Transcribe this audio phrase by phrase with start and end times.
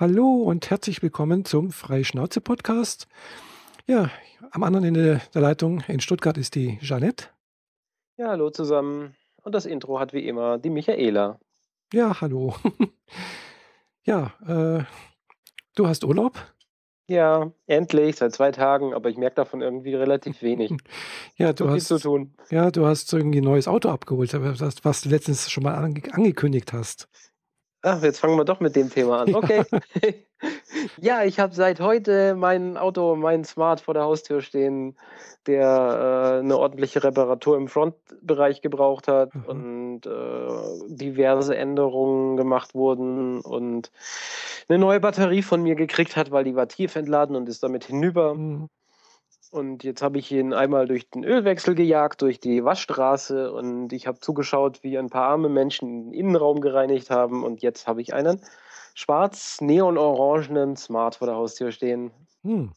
[0.00, 3.08] Hallo und herzlich willkommen zum Freischnauze-Podcast.
[3.88, 4.12] Ja,
[4.52, 7.24] am anderen Ende der Leitung in Stuttgart ist die Jeanette.
[8.16, 9.16] Ja, hallo zusammen.
[9.42, 11.40] Und das Intro hat wie immer die Michaela.
[11.92, 12.54] Ja, hallo.
[14.04, 14.84] ja, äh,
[15.74, 16.38] du hast Urlaub?
[17.08, 20.70] Ja, endlich, seit zwei Tagen, aber ich merke davon irgendwie relativ wenig.
[21.36, 22.34] ja, du so hast zu tun.
[22.50, 27.08] Ja, du hast irgendwie ein neues Auto abgeholt, was du letztens schon mal angekündigt hast.
[27.82, 29.34] Ach, jetzt fangen wir doch mit dem Thema an.
[29.34, 29.62] Okay.
[31.00, 34.96] ja, ich habe seit heute mein Auto, mein Smart vor der Haustür stehen,
[35.46, 39.44] der äh, eine ordentliche Reparatur im Frontbereich gebraucht hat mhm.
[39.44, 43.92] und äh, diverse Änderungen gemacht wurden und
[44.68, 47.84] eine neue Batterie von mir gekriegt hat, weil die war tief entladen und ist damit
[47.84, 48.34] hinüber.
[48.34, 48.68] Mhm.
[49.50, 54.06] Und jetzt habe ich ihn einmal durch den Ölwechsel gejagt, durch die Waschstraße und ich
[54.06, 57.44] habe zugeschaut, wie ein paar arme Menschen den Innenraum gereinigt haben.
[57.44, 58.42] Und jetzt habe ich einen
[58.94, 62.10] schwarz-neon-orangenen Smart vor der Haustür stehen.
[62.42, 62.72] Hm.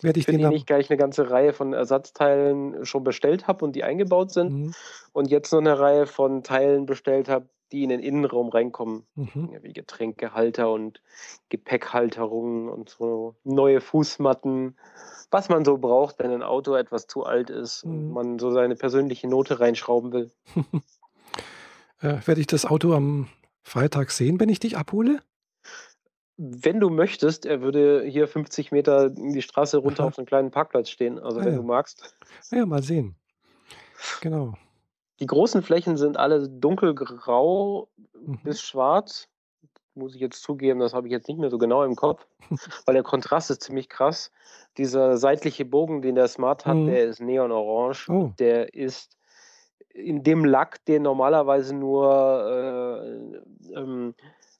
[0.00, 3.76] Werde ich Für den ich gleich eine ganze Reihe von Ersatzteilen schon bestellt habe und
[3.76, 4.52] die eingebaut sind.
[4.52, 4.74] Mhm.
[5.12, 9.04] Und jetzt noch eine Reihe von Teilen bestellt habe, die in den Innenraum reinkommen.
[9.14, 9.58] Mhm.
[9.62, 11.02] wie Getränkehalter und
[11.48, 14.76] Gepäckhalterungen und so neue Fußmatten
[15.30, 17.92] was man so braucht, wenn ein Auto etwas zu alt ist mhm.
[17.92, 20.30] und man so seine persönliche Note reinschrauben will.
[22.00, 23.28] äh, werde ich das Auto am
[23.62, 25.20] Freitag sehen, wenn ich dich abhole?
[26.36, 30.08] Wenn du möchtest, er würde hier 50 Meter in die Straße runter Aha.
[30.08, 31.18] auf einem kleinen Parkplatz stehen.
[31.18, 31.58] Also ah, wenn ja.
[31.58, 32.16] du magst.
[32.50, 33.16] Ja, mal sehen.
[34.20, 34.54] Genau.
[35.20, 38.40] Die großen Flächen sind alle dunkelgrau mhm.
[38.42, 39.28] bis schwarz
[39.98, 42.26] muss ich jetzt zugeben, das habe ich jetzt nicht mehr so genau im Kopf,
[42.86, 44.30] weil der Kontrast ist ziemlich krass.
[44.78, 46.86] Dieser seitliche Bogen, den der Smart hat, mhm.
[46.86, 48.08] der ist neonorange.
[48.08, 48.32] Oh.
[48.38, 49.16] Der ist
[49.90, 53.42] in dem Lack, den normalerweise nur
[53.74, 54.14] äh, ähm,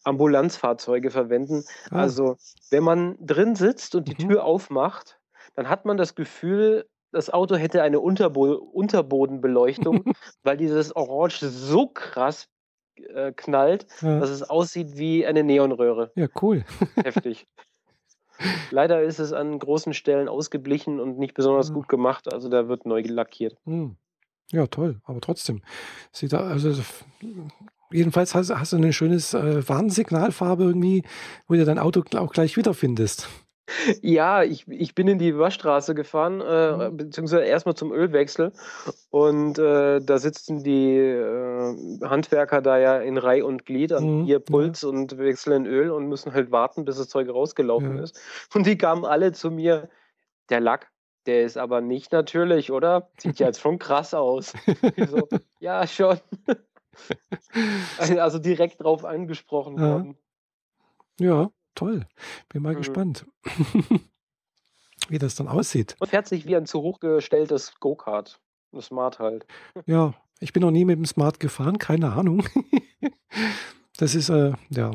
[0.05, 1.65] Ambulanzfahrzeuge verwenden.
[1.91, 2.03] Ah.
[2.03, 2.37] Also,
[2.71, 4.29] wenn man drin sitzt und die mhm.
[4.29, 5.19] Tür aufmacht,
[5.55, 10.05] dann hat man das Gefühl, das Auto hätte eine Unterbo Unterbodenbeleuchtung,
[10.43, 12.49] weil dieses Orange so krass
[12.97, 14.21] äh, knallt, ja.
[14.21, 16.11] dass es aussieht wie eine Neonröhre.
[16.15, 16.65] Ja, cool.
[16.97, 17.47] Heftig.
[18.71, 21.75] Leider ist es an großen Stellen ausgeblichen und nicht besonders ja.
[21.75, 23.57] gut gemacht, also da wird neu lackiert.
[23.65, 23.97] Hm.
[24.51, 25.63] Ja, toll, aber trotzdem.
[26.13, 26.73] Sieht da, also
[27.91, 31.03] jedenfalls hast, hast du eine schönes äh, Warnsignalfarbe irgendwie,
[31.47, 33.29] wo du dein Auto auch gleich wiederfindest.
[34.03, 36.97] Ja, ich, ich bin in die Waschstraße gefahren, äh, mhm.
[36.97, 38.53] beziehungsweise erstmal zum Ölwechsel.
[39.11, 44.27] Und äh, da sitzen die äh, Handwerker da ja in Reih und Glied an mhm.
[44.27, 44.89] ihr Puls ja.
[44.89, 48.03] und wechseln Öl und müssen halt warten, bis das Zeug rausgelaufen ja.
[48.03, 48.19] ist.
[48.55, 49.89] Und die kamen alle zu mir,
[50.51, 50.91] der Lack,
[51.27, 53.11] der ist aber nicht natürlich, oder?
[53.19, 54.55] Sieht ja jetzt schon krass aus.
[55.09, 55.29] so,
[55.61, 56.19] ja, schon.
[57.99, 59.93] also direkt drauf angesprochen ja.
[59.93, 60.17] worden.
[61.21, 61.51] Ja.
[61.79, 62.07] Toll.
[62.49, 62.79] Bin mal mhm.
[62.79, 63.25] gespannt,
[65.09, 65.95] wie das dann aussieht.
[66.01, 68.41] Und fährt sich wie ein zu hochgestelltes Go-Kart.
[68.73, 69.47] Ein Smart halt.
[69.87, 72.43] Ja, ich bin noch nie mit dem Smart gefahren, keine Ahnung.
[73.97, 74.91] das ist, äh, ja.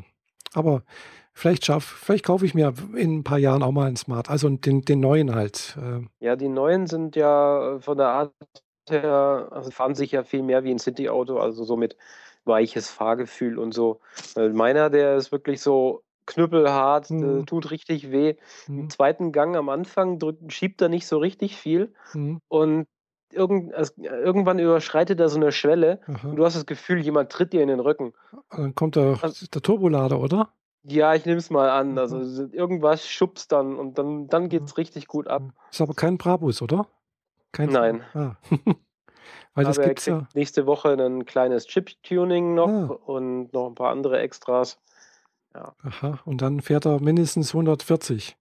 [0.53, 0.83] Aber
[1.31, 4.49] vielleicht schaff, vielleicht kaufe ich mir in ein paar Jahren auch mal einen Smart, also
[4.49, 5.77] den, den neuen halt.
[5.81, 6.01] Äh.
[6.19, 8.33] Ja, die neuen sind ja von der Art
[8.89, 11.95] her, also fahren sich ja viel mehr wie ein City-Auto, also so mit
[12.43, 14.01] weiches Fahrgefühl und so.
[14.35, 17.41] Meiner, der ist wirklich so knüppelhart, mhm.
[17.41, 18.35] äh, tut richtig weh.
[18.67, 18.79] Mhm.
[18.79, 22.39] Im zweiten Gang am Anfang drückt, schiebt er nicht so richtig viel mhm.
[22.47, 22.87] und
[23.31, 26.29] irgend, also, irgendwann überschreitet er so eine Schwelle Aha.
[26.29, 28.13] und du hast das Gefühl, jemand tritt dir in den Rücken.
[28.49, 30.49] Dann kommt der, also, der Turbolader, oder?
[30.83, 31.97] Ja, ich nehme es mal an.
[31.97, 35.43] Also irgendwas schubst dann und dann, dann geht es richtig gut ab.
[35.71, 36.87] Ist aber kein Brabus, oder?
[37.53, 38.03] Kein Nein.
[38.13, 38.35] Ah.
[39.55, 40.27] Weil das aber gibt's ja.
[40.33, 42.99] nächste Woche ein kleines Chip-Tuning noch ah.
[43.05, 44.79] und noch ein paar andere Extras.
[45.53, 45.75] Ja.
[45.83, 48.37] Aha, und dann fährt er mindestens 140.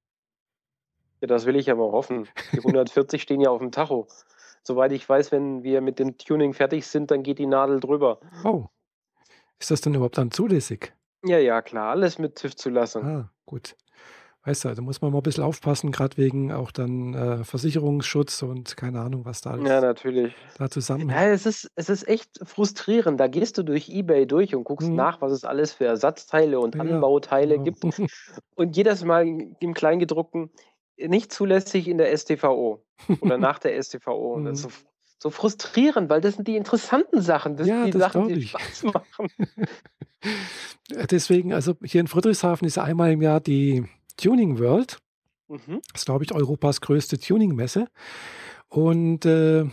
[1.20, 2.28] Ja, das will ich aber hoffen.
[2.52, 4.08] Die 140 stehen ja auf dem Tacho.
[4.62, 8.20] Soweit ich weiß, wenn wir mit dem Tuning fertig sind, dann geht die Nadel drüber.
[8.44, 8.66] Oh.
[9.58, 10.92] Ist das denn überhaupt dann zulässig?
[11.24, 11.90] Ja, ja, klar.
[11.90, 13.04] Alles mit TÜV zu lassen.
[13.04, 13.76] Ah, gut
[14.44, 18.42] weißt du, da muss man mal ein bisschen aufpassen, gerade wegen auch dann äh, Versicherungsschutz
[18.42, 20.34] und keine Ahnung, was da alles ja, natürlich.
[20.58, 21.12] da zusammenhängt.
[21.12, 23.20] Ja, es ist, es ist echt frustrierend.
[23.20, 24.96] Da gehst du durch Ebay durch und guckst hm.
[24.96, 27.62] nach, was es alles für Ersatzteile und ja, Anbauteile ja.
[27.62, 27.84] gibt.
[28.54, 29.26] Und jedes Mal
[29.60, 30.50] im Kleingedruckten
[30.96, 32.84] nicht zulässig in der STVO
[33.20, 34.34] oder nach der STVO.
[34.34, 34.70] Und das ist so,
[35.18, 37.56] so frustrierend, weil das sind die interessanten Sachen.
[37.56, 39.28] Das ja, sind die das Sachen, die Spaß machen.
[41.10, 43.84] Deswegen, also hier in Friedrichshafen ist einmal im Jahr die
[44.22, 44.98] Tuning World.
[45.48, 45.80] Mhm.
[45.92, 47.88] Das ist, glaube ich, Europas größte Tuning-Messe.
[48.68, 49.64] Und äh,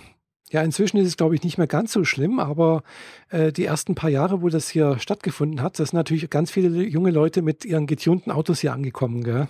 [0.52, 2.82] Ja, inzwischen ist es, glaube ich, nicht mehr ganz so schlimm, aber
[3.30, 6.70] äh, die ersten paar Jahre, wo das hier stattgefunden hat, das sind natürlich ganz viele
[6.84, 9.48] junge Leute mit ihren getunten Autos hier angekommen, gell?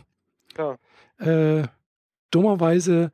[0.57, 0.77] Ja.
[1.25, 1.67] Äh,
[2.31, 3.11] dummerweise,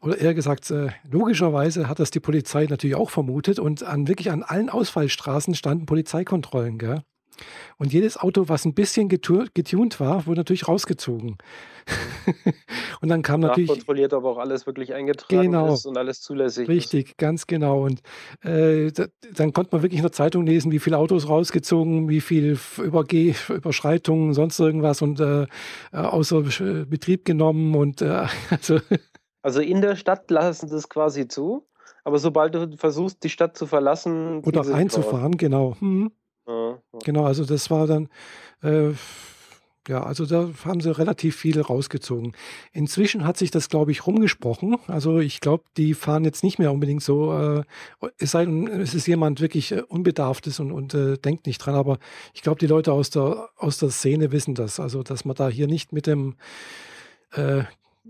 [0.00, 4.32] oder eher gesagt, äh, logischerweise hat das die Polizei natürlich auch vermutet und an wirklich
[4.32, 7.02] an allen Ausfallstraßen standen Polizeikontrollen, gell?
[7.78, 11.38] Und jedes Auto, was ein bisschen getunt war, wurde natürlich rausgezogen.
[13.00, 13.68] und dann kam natürlich.
[13.68, 17.18] kontrolliert, ob auch alles wirklich eingetragen genau, ist und alles zulässig Richtig, ist.
[17.18, 17.84] ganz genau.
[17.84, 18.02] Und
[18.42, 22.20] äh, da, dann konnte man wirklich in der Zeitung lesen, wie viele Autos rausgezogen, wie
[22.20, 25.46] viel Übergeh Überschreitungen, sonst irgendwas und äh,
[25.92, 26.42] außer
[26.86, 27.74] Betrieb genommen.
[27.74, 28.80] Und äh, also.
[29.42, 31.66] also in der Stadt lassen sie es quasi zu.
[32.04, 34.42] Aber sobald du versuchst, die Stadt zu verlassen.
[34.44, 35.76] Oder reinzufahren, genau.
[35.80, 36.10] Hm.
[37.04, 38.08] Genau, also das war dann,
[38.62, 38.92] äh,
[39.88, 42.32] ja, also da haben sie relativ viel rausgezogen.
[42.72, 44.76] Inzwischen hat sich das, glaube ich, rumgesprochen.
[44.86, 47.62] Also ich glaube, die fahren jetzt nicht mehr unbedingt so, äh,
[48.18, 51.74] es sei denn, es ist jemand wirklich äh, unbedarftes und, und äh, denkt nicht dran,
[51.74, 51.98] aber
[52.34, 54.78] ich glaube, die Leute aus der, aus der Szene wissen das.
[54.78, 56.36] Also, dass man da hier nicht mit dem,
[57.32, 57.62] äh,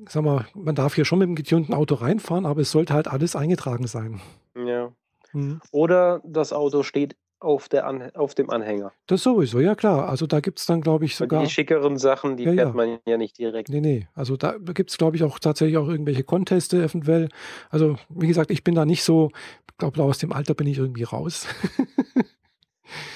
[0.09, 3.07] sag mal, man darf hier schon mit dem getunten Auto reinfahren, aber es sollte halt
[3.09, 4.21] alles eingetragen sein.
[4.57, 4.93] Ja.
[5.33, 5.61] Mhm.
[5.71, 8.93] Oder das Auto steht auf, der An auf dem Anhänger.
[9.07, 10.09] Das sowieso, ja klar.
[10.09, 11.43] Also da gibt es dann, glaube ich, sogar.
[11.43, 12.75] Die schickeren Sachen, die ja, fährt ja.
[12.75, 13.69] man ja nicht direkt.
[13.69, 14.09] Nee, nee.
[14.15, 17.29] Also da gibt es, glaube ich, auch tatsächlich auch irgendwelche Conteste eventuell.
[17.71, 19.31] Also, wie gesagt, ich bin da nicht so,
[19.71, 21.47] ich glaube, aus dem Alter bin ich irgendwie raus.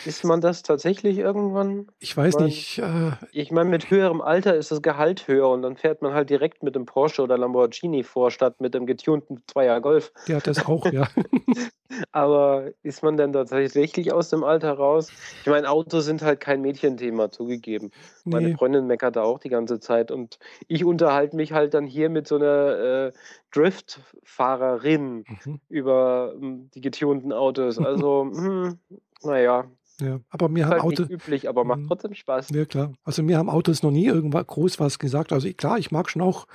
[0.04, 1.88] Ist man das tatsächlich irgendwann?
[1.98, 2.78] Ich weiß mein, nicht.
[2.78, 6.30] Äh, ich meine, mit höherem Alter ist das Gehalt höher und dann fährt man halt
[6.30, 10.12] direkt mit dem Porsche oder Lamborghini vor, statt mit dem getunten Zweier Golf.
[10.26, 11.08] Ja, das auch, ja.
[12.12, 15.12] Aber ist man denn tatsächlich aus dem Alter raus?
[15.42, 17.90] Ich meine, Autos sind halt kein Mädchenthema, zugegeben.
[18.24, 18.34] Nee.
[18.34, 22.08] Meine Freundin meckert da auch die ganze Zeit und ich unterhalte mich halt dann hier
[22.08, 23.12] mit so einer äh,
[23.52, 25.60] Driftfahrerin mhm.
[25.68, 27.78] über m, die getunten Autos.
[27.78, 28.78] Also, hm,
[29.24, 29.64] naja.
[30.00, 31.08] Ja, aber mir haben halt Autos.
[31.08, 31.86] üblich, aber macht mhm.
[31.86, 32.48] trotzdem Spaß.
[32.50, 32.92] Ja, klar.
[33.04, 35.32] Also mir haben Autos noch nie irgendwas groß was gesagt.
[35.32, 36.48] Also klar, ich mag schon auch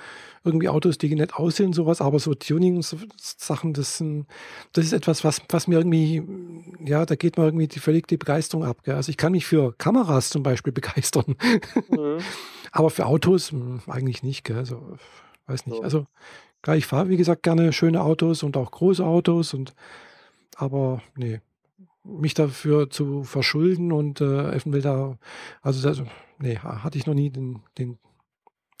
[0.44, 4.26] irgendwie Autos, die nett aussehen, sowas, aber so Tuning-Sachen, das, sind,
[4.74, 6.22] das ist etwas, was, was mir irgendwie,
[6.84, 8.82] ja, da geht mir irgendwie die, völlig die Begeisterung ab.
[8.84, 8.94] Gell?
[8.94, 11.36] Also ich kann mich für Kameras zum Beispiel begeistern.
[11.88, 12.18] Mhm.
[12.72, 14.58] aber für Autos mh, hm, eigentlich nicht, gell?
[14.58, 14.98] Also,
[15.46, 15.78] weiß nicht.
[15.78, 15.82] So.
[15.82, 16.06] Also
[16.60, 19.72] klar, ich fahre, wie gesagt, gerne schöne Autos und auch große Autos und
[20.56, 21.40] aber nee,
[22.04, 25.18] mich dafür zu verschulden und äh, da,
[25.62, 26.02] also das,
[26.38, 27.98] nee, hatte ich noch nie den, den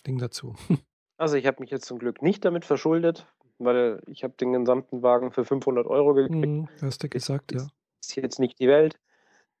[0.06, 0.54] Ding dazu.
[1.16, 3.26] Also ich habe mich jetzt zum Glück nicht damit verschuldet,
[3.58, 6.46] weil ich habe den gesamten Wagen für 500 Euro gekriegt.
[6.46, 7.66] Mhm, hast du gesagt, ja.
[8.00, 8.98] Ist jetzt nicht die Welt.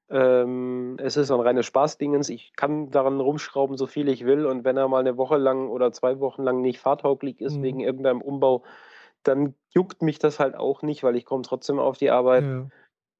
[0.08, 2.30] Ähm, es ist ein reines Spaßdingens.
[2.30, 4.46] Ich kann daran rumschrauben, so viel ich will.
[4.46, 7.62] Und wenn er mal eine Woche lang oder zwei Wochen lang nicht fahrtauglich ist, mhm.
[7.62, 8.64] wegen irgendeinem Umbau,
[9.22, 12.44] dann juckt mich das halt auch nicht, weil ich komme trotzdem auf die Arbeit.
[12.44, 12.68] Ja.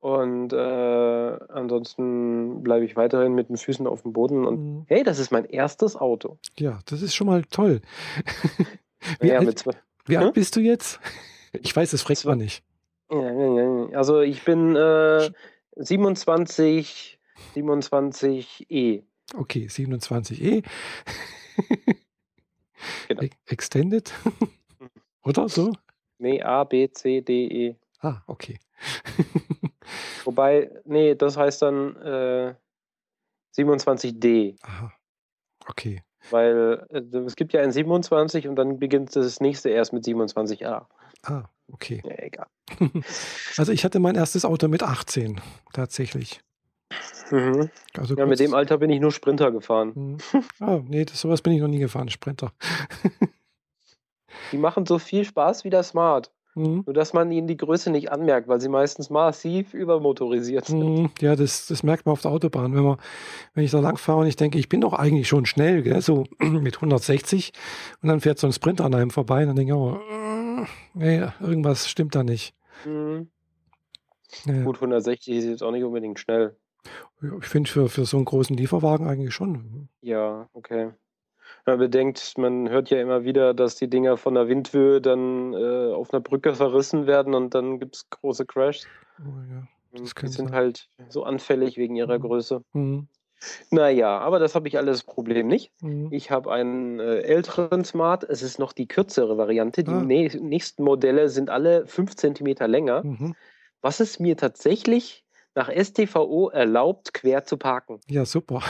[0.01, 4.47] Und äh, ansonsten bleibe ich weiterhin mit den Füßen auf dem Boden.
[4.47, 4.85] Und mhm.
[4.89, 6.39] hey, das ist mein erstes Auto.
[6.59, 7.83] Ja, das ist schon mal toll.
[9.21, 9.65] wie, ja, alt,
[10.07, 10.25] wie hm?
[10.25, 10.99] alt, bist du jetzt?
[11.53, 12.63] Ich weiß, das fragt man nicht.
[13.09, 15.31] Also ich bin äh,
[15.75, 17.19] 27,
[17.57, 19.03] 27E.
[19.35, 20.65] Okay, 27E.
[23.09, 23.23] genau.
[23.23, 24.13] E Extended?
[25.25, 25.73] Oder so?
[26.19, 27.77] Nee, A, B, C, D, E.
[27.99, 28.61] Ah, okay.
[30.25, 32.55] Wobei, nee, das heißt dann äh,
[33.57, 34.57] 27D.
[34.63, 34.93] Aha.
[35.67, 36.03] Okay.
[36.31, 40.87] Weil äh, es gibt ja ein 27 und dann beginnt das nächste erst mit 27a.
[41.23, 42.03] Ah, okay.
[42.05, 42.47] Ja, egal.
[43.57, 45.41] also ich hatte mein erstes Auto mit 18,
[45.73, 46.41] tatsächlich.
[47.31, 47.71] Mhm.
[47.97, 49.93] Also ja, mit dem Alter bin ich nur Sprinter gefahren.
[49.95, 50.19] Mhm.
[50.59, 52.53] Ah, nee, das, sowas bin ich noch nie gefahren, Sprinter.
[54.53, 56.33] Die machen so viel Spaß wie der Smart.
[56.61, 56.83] Mhm.
[56.87, 60.81] Nur dass man ihnen die Größe nicht anmerkt, weil sie meistens massiv übermotorisiert sind.
[60.81, 61.11] Mhm.
[61.21, 62.75] Ja, das, das merkt man auf der Autobahn.
[62.75, 62.99] Wenn, man,
[63.55, 66.01] wenn ich da lang fahre und ich denke, ich bin doch eigentlich schon schnell, gell,
[66.03, 67.53] so mit 160
[68.03, 69.99] und dann fährt so ein Sprinter an einem vorbei und dann denke ich, oh,
[70.95, 72.55] nee, irgendwas stimmt da nicht.
[72.85, 73.29] Mhm.
[74.45, 74.63] Ja.
[74.63, 76.57] Gut, 160 ist jetzt auch nicht unbedingt schnell.
[77.41, 79.89] Ich finde für, für so einen großen Lieferwagen eigentlich schon.
[80.01, 80.93] Ja, okay.
[81.67, 85.93] Man bedenkt, man hört ja immer wieder, dass die Dinger von der Windhöhe dann äh,
[85.93, 88.87] auf einer Brücke verrissen werden und dann gibt es große Crashs.
[89.21, 89.67] Oh, ja.
[89.93, 90.53] Die sind sein.
[90.53, 92.23] halt so anfällig wegen ihrer mhm.
[92.23, 92.63] Größe.
[92.73, 93.09] Mhm.
[93.71, 95.73] Naja, aber das habe ich alles Problem nicht.
[95.81, 96.09] Mhm.
[96.11, 98.23] Ich habe einen äh, älteren Smart.
[98.25, 99.83] Es ist noch die kürzere Variante.
[99.83, 100.03] Die ah.
[100.03, 103.03] nächsten Modelle sind alle 5 cm länger.
[103.05, 103.35] Mhm.
[103.81, 108.01] Was es mir tatsächlich nach STVO erlaubt, quer zu parken.
[108.09, 108.63] Ja, super.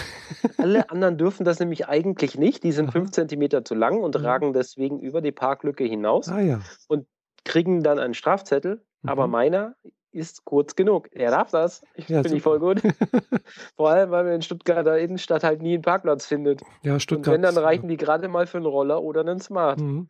[0.57, 2.63] Alle anderen dürfen das nämlich eigentlich nicht.
[2.65, 4.25] Die sind 5 cm zu lang und mhm.
[4.25, 6.61] ragen deswegen über die Parklücke hinaus ah, ja.
[6.89, 7.07] und
[7.45, 8.85] kriegen dann einen Strafzettel.
[9.03, 9.33] Aber Mhm.
[9.33, 9.77] meiner
[10.13, 11.09] ist kurz genug.
[11.13, 11.83] Er darf das.
[11.95, 12.83] Ich Ja, finde ich voll gut.
[13.77, 16.63] Vor allem, weil man in Stuttgarter Innenstadt halt nie einen Parkplatz findet.
[16.83, 17.33] Ja, Und Stuttgart.
[17.33, 19.81] wenn, dann reichen die gerade mal für einen Roller oder einen Smart.
[19.81, 20.09] Mhm.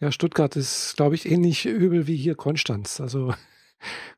[0.00, 3.00] Ja, Stuttgart ist, glaube ich, ähnlich übel wie hier Konstanz.
[3.00, 3.32] Also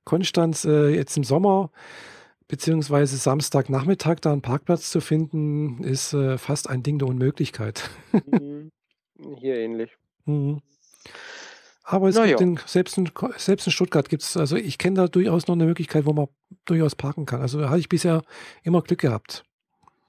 [0.04, 1.70] Konstanz äh, jetzt im Sommer
[2.50, 7.88] beziehungsweise Samstagnachmittag da einen Parkplatz zu finden, ist äh, fast ein Ding der Unmöglichkeit.
[8.26, 8.72] Mhm.
[9.38, 9.96] Hier ähnlich.
[10.24, 10.60] Mhm.
[11.84, 12.46] Aber es Na gibt ja.
[12.46, 15.64] in, selbst, in, selbst in Stuttgart gibt es, also ich kenne da durchaus noch eine
[15.64, 16.28] Möglichkeit, wo man
[16.64, 17.40] durchaus parken kann.
[17.40, 18.22] Also da habe ich bisher
[18.62, 19.44] immer Glück gehabt.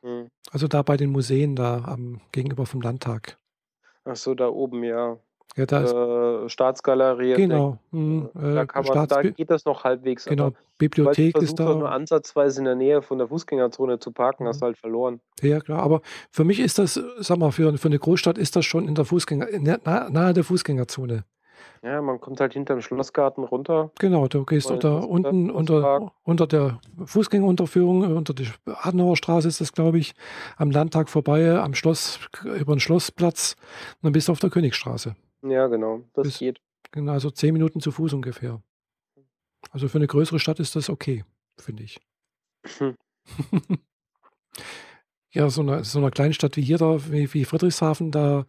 [0.02, 0.30] Mhm.
[0.52, 3.38] Also da bei den Museen da am gegenüber vom Landtag.
[4.04, 5.20] Ach so, da oben, ja.
[5.58, 7.34] Ja, da ist Äh, Staatsgalerie.
[7.34, 7.78] genau.
[7.92, 10.26] Da, äh, kann man, da geht das noch halbwegs.
[10.26, 11.94] genau, aber Bibliothek ist versuchst, auch nur da.
[11.96, 14.48] ansatzweise in der Nähe von der Fußgängerzone zu parken, Mhm.
[14.48, 15.20] hast du halt verloren.
[15.42, 15.84] Ja, klar.
[15.84, 18.96] Aber für mich ist das, sag mal, für, für eine Großstadt ist das schon in
[18.96, 21.26] der Fußgänger, in der, na- nahe der Fußgängerzone.
[21.84, 23.92] Ja, man kommt halt hinterm Schlossgarten runter.
[24.00, 29.48] Genau, du gehst unter, das- unten unter, unter der Fußgängerunterführung, äh, unter der Adenauer Straße
[29.48, 30.14] ist das, glaube ich,
[30.58, 33.56] am Landtag vorbei, am Schloss, über den Schlossplatz,
[33.96, 35.16] und dann bist du auf der Königsstraße.
[35.44, 36.04] Ja, genau.
[36.14, 36.62] Das Bis- geht.
[36.92, 38.62] Genau, also zehn Minuten zu Fuß ungefähr.
[39.70, 41.24] Also für eine größere Stadt ist das okay,
[41.58, 42.00] finde ich.
[42.78, 42.96] Hm.
[45.34, 48.46] Ja, so eine, so eine Kleinstadt wie hier da, wie, wie Friedrichshafen, da,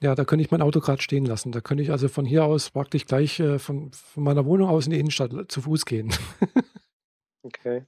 [0.00, 1.50] ja, da könnte ich mein Auto gerade stehen lassen.
[1.50, 4.84] Da könnte ich also von hier aus praktisch gleich äh, von, von meiner Wohnung aus
[4.86, 6.12] in die Innenstadt zu Fuß gehen.
[7.44, 7.84] Okay.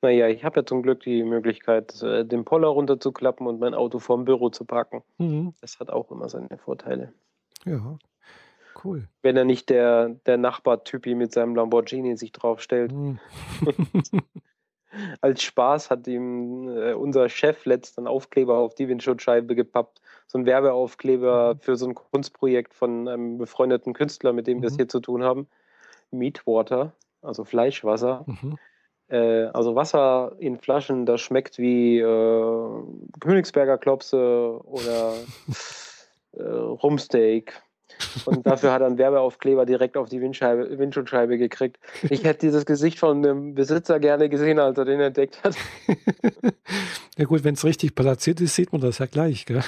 [0.00, 3.98] Naja, ich habe ja zum Glück die Möglichkeit, äh, den Poller runterzuklappen und mein Auto
[3.98, 5.02] vorm Büro zu parken.
[5.18, 5.54] Mhm.
[5.60, 7.12] Das hat auch immer seine Vorteile.
[7.64, 7.98] Ja,
[8.84, 9.08] cool.
[9.22, 12.92] Wenn er nicht der, der Nachbartypi mit seinem Lamborghini sich draufstellt.
[12.92, 13.18] Mhm.
[15.20, 20.00] Als Spaß hat ihm äh, unser Chef letzt einen Aufkleber auf die Windschutzscheibe gepappt.
[20.26, 21.58] So ein Werbeaufkleber Mhm.
[21.60, 24.78] für so ein Kunstprojekt von einem befreundeten Künstler, mit dem wir es Mhm.
[24.78, 25.48] hier zu tun haben.
[26.10, 28.24] Meatwater, also Fleischwasser.
[28.26, 28.58] Mhm.
[29.08, 32.82] Äh, also Wasser in Flaschen, das schmeckt wie äh,
[33.20, 35.14] Königsberger Klopse oder
[36.32, 37.62] äh, Rumsteak.
[38.26, 41.78] Und dafür hat er einen Werbeaufkleber direkt auf die Windscheibe, Windschutzscheibe gekriegt.
[42.08, 45.56] Ich hätte dieses Gesicht von dem Besitzer gerne gesehen, als er den entdeckt hat.
[47.18, 49.64] ja gut, wenn es richtig platziert ist, sieht man das ja gleich, gell?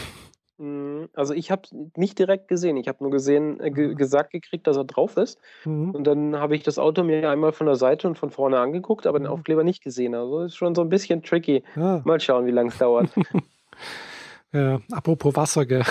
[1.03, 1.63] Mm, Also ich habe
[1.97, 2.77] nicht direkt gesehen.
[2.77, 3.97] Ich habe nur gesehen, äh, ge Mhm.
[3.97, 5.39] gesagt gekriegt, dass er drauf ist.
[5.65, 5.91] Mhm.
[5.91, 9.07] Und dann habe ich das Auto mir einmal von der Seite und von vorne angeguckt,
[9.07, 9.33] aber den Mhm.
[9.33, 10.15] Aufkleber nicht gesehen.
[10.15, 11.63] Also ist schon so ein bisschen tricky.
[11.77, 13.11] Ja, Mal schauen, wie lange es dauert.
[14.53, 15.85] äh, apropos Wasser, gell?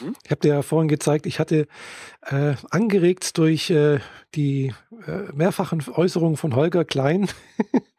[0.00, 0.14] Hm?
[0.24, 1.66] Ich habe dir ja vorhin gezeigt, ich hatte
[2.26, 3.98] äh, angeregt durch äh,
[4.34, 4.72] die
[5.06, 7.28] äh, mehrfachen Äußerungen von Holger Klein,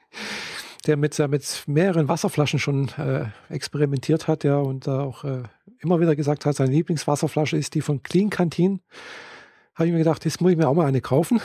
[0.87, 5.43] der mit, mit mehreren Wasserflaschen schon äh, experimentiert hat, ja, und da auch äh,
[5.79, 8.81] immer wieder gesagt hat, seine Lieblingswasserflasche ist die von Clean Canteen.
[9.75, 11.39] Habe ich mir gedacht, jetzt muss ich mir auch mal eine kaufen.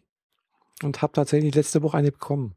[0.82, 2.54] und habe tatsächlich letzte Woche eine bekommen.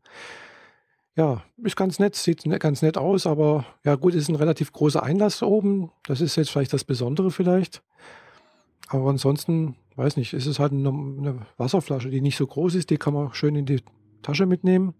[1.15, 4.72] Ja, ist ganz nett, sieht ne- ganz nett aus, aber ja gut, ist ein relativ
[4.72, 5.91] großer Einlass oben.
[6.03, 7.84] Das ist jetzt vielleicht das Besondere vielleicht.
[8.88, 12.89] Aber ansonsten, weiß nicht, ist es halt eine, eine Wasserflasche, die nicht so groß ist,
[12.89, 13.81] die kann man schön in die
[14.22, 14.93] Tasche mitnehmen.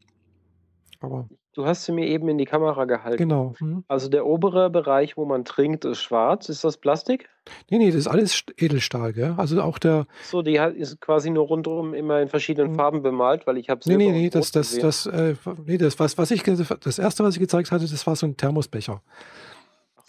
[1.00, 3.18] Aber Du hast sie mir eben in die Kamera gehalten.
[3.18, 3.56] genau.
[3.60, 3.84] Mhm.
[3.90, 6.48] Also der obere Bereich, wo man trinkt, ist schwarz.
[6.48, 7.28] Ist das Plastik?
[7.70, 9.34] Nee, nee, das ist alles St- Edelstahl, gell?
[9.36, 12.76] Also auch der, So, die hat- ist quasi nur rundherum immer in verschiedenen Mhm.
[12.76, 14.82] Farben bemalt, weil ich habe nee, nee, nee, das, das, gesehen.
[14.84, 18.16] das, äh, nee, das, was, was ich, das erste, was ich gezeigt hatte, das war
[18.16, 19.02] so ein Thermosbecher.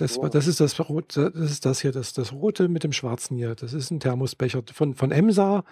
[0.03, 2.93] Das, war- das ist das rote, das ist das hier, das, das rote mit dem
[2.93, 3.55] schwarzen hier.
[3.55, 5.65] Das ist ein Thermosbecher von, von Emsa.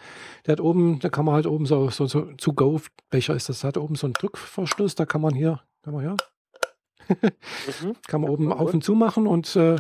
[0.47, 3.61] Der hat oben, da kann man halt oben so, so, so zu Go-Becher ist das,
[3.61, 6.17] da hat oben so einen Drückverschluss, da kann man hier, kann man hier,
[7.09, 7.97] Mhm.
[8.07, 9.77] kann man oben auf und zu machen und äh,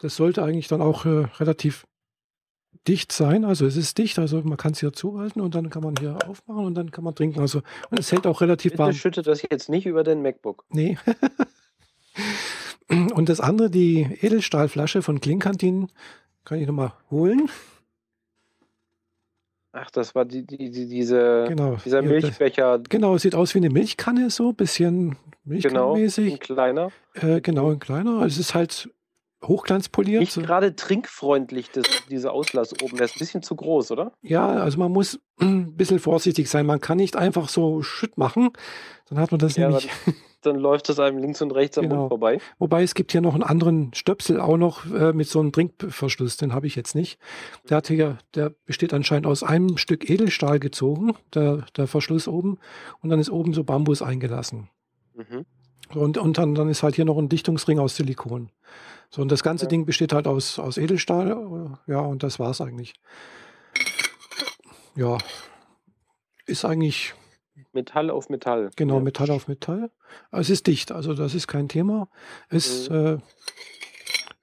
[0.00, 1.86] das sollte eigentlich dann auch äh, relativ
[2.88, 3.44] dicht sein.
[3.44, 6.18] Also es ist dicht, also man kann es hier zuhalten und dann kann man hier
[6.28, 7.38] aufmachen und dann kann man trinken.
[7.40, 8.92] Also und es hält auch relativ Bitte warm.
[8.92, 10.64] schütte das jetzt nicht über den MacBook.
[10.70, 10.98] Nee.
[12.88, 15.88] Und das andere, die Edelstahlflasche von Klinkantin,
[16.44, 17.48] kann ich nochmal holen.
[19.72, 21.76] Ach, das war die, die, die, diese, Genau.
[21.84, 22.80] dieser Milchbecher.
[22.88, 26.90] Genau, sieht aus wie eine Milchkanne, so ein bisschen Genau, ein kleiner.
[27.14, 28.22] Äh, genau, ein kleiner.
[28.22, 28.88] Es ist halt
[29.42, 30.20] hochglanzpoliert.
[30.20, 32.96] Nicht gerade trinkfreundlich, das, dieser Auslass oben.
[32.96, 34.12] Der ist ein bisschen zu groß, oder?
[34.22, 36.66] Ja, also man muss ein bisschen vorsichtig sein.
[36.66, 38.50] Man kann nicht einfach so Schütt machen.
[39.08, 39.90] Dann hat man das Ja, nämlich.
[40.46, 41.96] Dann läuft es einem links und rechts am Genau.
[42.02, 42.38] Mund vorbei.
[42.58, 46.36] Wobei es gibt hier noch einen anderen Stöpsel auch noch äh, mit so einem Trinkverschluss.
[46.36, 47.18] Den habe ich jetzt nicht.
[47.68, 52.58] Der hat hier, der besteht anscheinend aus einem Stück Edelstahl gezogen, der, der Verschluss oben.
[53.02, 54.68] Und dann ist oben so Bambus eingelassen.
[55.14, 55.44] Mhm.
[55.94, 58.50] Und, und dann, dann ist halt hier noch ein Dichtungsring aus Silikon.
[59.10, 59.68] So, und das ganze Ja.
[59.68, 61.30] Ding besteht halt aus, aus Edelstahl.
[61.86, 62.94] äh, Ja, und das war's eigentlich.
[64.96, 65.18] ja,
[66.46, 67.14] ist eigentlich
[67.74, 68.70] Metall auf Metall.
[68.76, 69.00] Genau, Ja.
[69.02, 69.90] Metall auf Metall.
[70.30, 72.08] Es ist dicht, also das ist kein Thema.
[72.48, 72.96] Es, Mhm.
[72.96, 73.18] äh,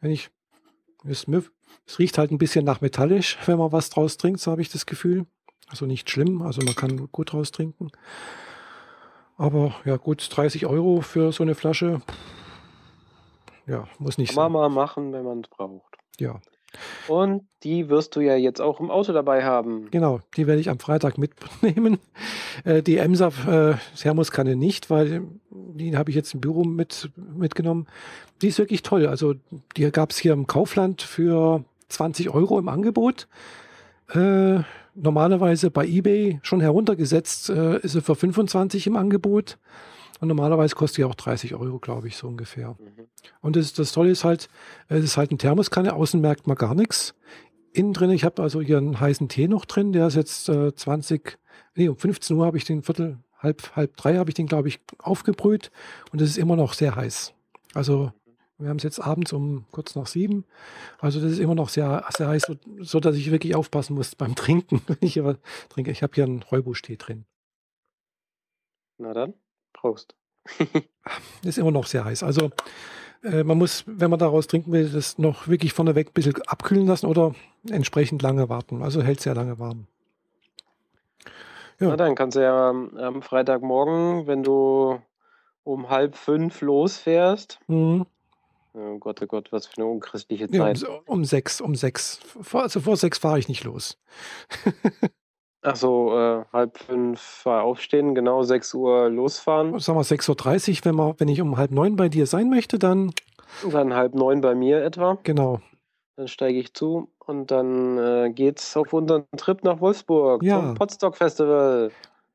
[0.02, 0.30] wenn ich,
[1.06, 4.62] es, es riecht halt ein bisschen nach metallisch, wenn man was draus trinkt, so habe
[4.62, 5.26] ich das Gefühl.
[5.68, 7.92] Also nicht schlimm, also man kann gut draus trinken.
[9.38, 12.02] Aber ja, gut, 30 Euro für so eine Flasche,
[13.66, 14.54] ja, muss nicht Kann man sein.
[14.54, 15.96] mal machen, wenn man es braucht.
[16.20, 16.42] Ja,
[17.08, 19.90] Und die wirst du ja jetzt auch im Auto dabei haben.
[19.92, 22.00] genau, die werde ich am Freitag mitnehmen.
[22.64, 27.88] Äh, die Emsa äh, Thermoskanne nicht, weil die habe ich jetzt im Büro mit, mitgenommen.
[28.42, 29.08] Die ist wirklich toll.
[29.08, 29.36] Also
[29.78, 33.28] die gab es hier im Kaufland für 20 Euro im Angebot.
[34.14, 34.60] Äh,
[34.96, 39.58] normalerweise bei eBay schon heruntergesetzt äh, ist sie für 25 im Angebot.
[40.22, 42.78] Und normalerweise kostet die auch 30 Euro, glaube ich, so ungefähr.
[42.80, 43.08] Mhm.
[43.42, 44.50] Und das, das Tolle ist halt,
[44.88, 47.16] es ist halt eine Thermoskanne, außen merkt man gar nichts.
[47.74, 50.76] Innen drin, ich habe also hier einen heißen Tee noch drin, der ist jetzt äh,
[50.76, 51.40] 20,
[51.76, 54.68] nee, um 15 Uhr habe ich den Viertel, halb, halb drei habe ich den, glaube
[54.68, 55.72] ich, aufgebrüht
[56.12, 57.34] und es ist immer noch sehr heiß.
[57.74, 58.12] Also
[58.60, 60.46] wir haben es jetzt abends um kurz nach sieben.
[61.00, 64.14] Also das ist immer noch sehr, sehr heiß, so, so dass ich wirklich aufpassen muss
[64.14, 65.90] beim Trinken, wenn ich hier trinke.
[65.90, 67.26] Ich habe hier einen Räubusch-Tee drin.
[69.00, 69.34] Na dann,
[69.82, 70.16] Prost.
[71.44, 72.22] ist immer noch sehr heiß.
[72.24, 72.52] Also
[73.24, 76.86] äh, man muss, wenn man daraus trinken will, das noch wirklich vorneweg ein bisschen abkühlen
[76.88, 77.34] lassen oder
[77.70, 78.84] entsprechend lange warten.
[78.84, 79.88] Also hält sehr lange warm.
[81.80, 81.90] Ja.
[81.90, 85.02] Na dann kannst du ja am am Freitagmorgen, wenn du
[85.64, 87.60] um halb fünf losfährst.
[87.68, 88.06] Mhm.
[88.74, 90.90] Oh Gott, oh Gott, was für eine unchristliche Ja, um, Zeit.
[91.08, 92.20] um sechs, um sechs.
[92.42, 93.98] Vor, also vor sechs fahre ich nicht los.
[95.64, 99.78] Ach so, äh, halb fünf aufstehen, genau 6 Uhr losfahren.
[99.80, 102.80] Sagen wir 6.30 Uhr, wenn, man, wenn ich um halb neun bei dir sein möchte,
[102.80, 103.12] dann
[103.72, 105.20] Dann halb neun bei mir etwa.
[105.24, 105.62] genau.
[106.16, 110.60] Dann steige ich zu und dann äh, geht's auf unseren Trip nach Wolfsburg Ja.
[110.60, 111.92] zum Potsdok Festival.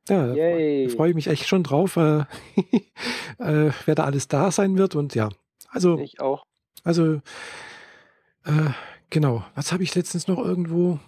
[0.09, 0.89] Ja, Yay.
[0.89, 2.21] freue ich mich echt schon drauf, äh,
[3.39, 4.95] äh, wer da alles da sein wird.
[4.95, 5.31] Und ja,
[5.71, 6.45] also Ich auch.
[6.85, 7.15] Also,
[8.45, 8.71] äh,
[9.11, 9.43] genau.
[9.57, 11.01] Was habe ich letztens noch irgendwo?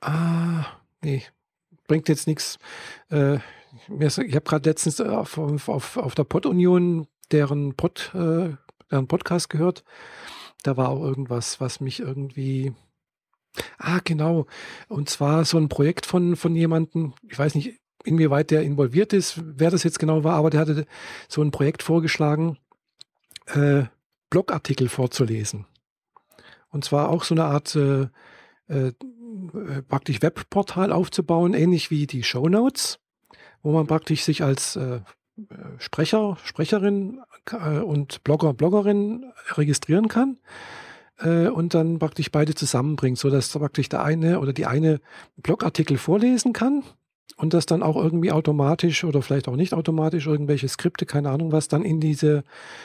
[0.00, 0.64] Ah,
[1.02, 1.22] nee,
[1.86, 2.58] bringt jetzt nichts.
[3.10, 3.38] Äh,
[3.88, 8.54] ich habe gerade letztens äh, auf, auf, auf der Pod-Union deren, Pod, äh,
[8.90, 9.84] deren Podcast gehört.
[10.62, 12.72] Da war auch irgendwas, was mich irgendwie.
[13.78, 14.46] Ah, genau.
[14.88, 19.40] Und zwar so ein Projekt von, von jemandem, ich weiß nicht, inwieweit der involviert ist,
[19.42, 20.86] wer das jetzt genau war, aber der hatte
[21.28, 22.58] so ein Projekt vorgeschlagen,
[23.46, 23.84] äh,
[24.30, 25.66] Blogartikel vorzulesen.
[26.70, 28.08] Und zwar auch so eine Art äh,
[28.68, 28.92] äh,
[29.88, 32.98] praktisch Webportal aufzubauen, ähnlich wie die Shownotes,
[33.62, 35.00] wo man praktisch sich als äh,
[35.78, 40.38] Sprecher, Sprecherin äh, und Blogger, Bloggerin registrieren kann
[41.18, 45.00] äh, und dann praktisch beide zusammenbringt, sodass praktisch der eine oder die eine
[45.36, 46.84] Blogartikel vorlesen kann
[47.36, 51.52] und das dann auch irgendwie automatisch oder vielleicht auch nicht automatisch irgendwelche Skripte, keine Ahnung
[51.52, 52.44] was, dann in diese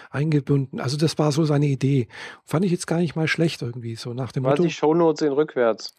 [0.10, 0.80] eingebunden.
[0.80, 2.08] Also das war so seine Idee.
[2.46, 4.64] Fand ich jetzt gar nicht mal schlecht irgendwie, so nach dem Motto.
[4.64, 5.96] Quasi Shownotes in rückwärts.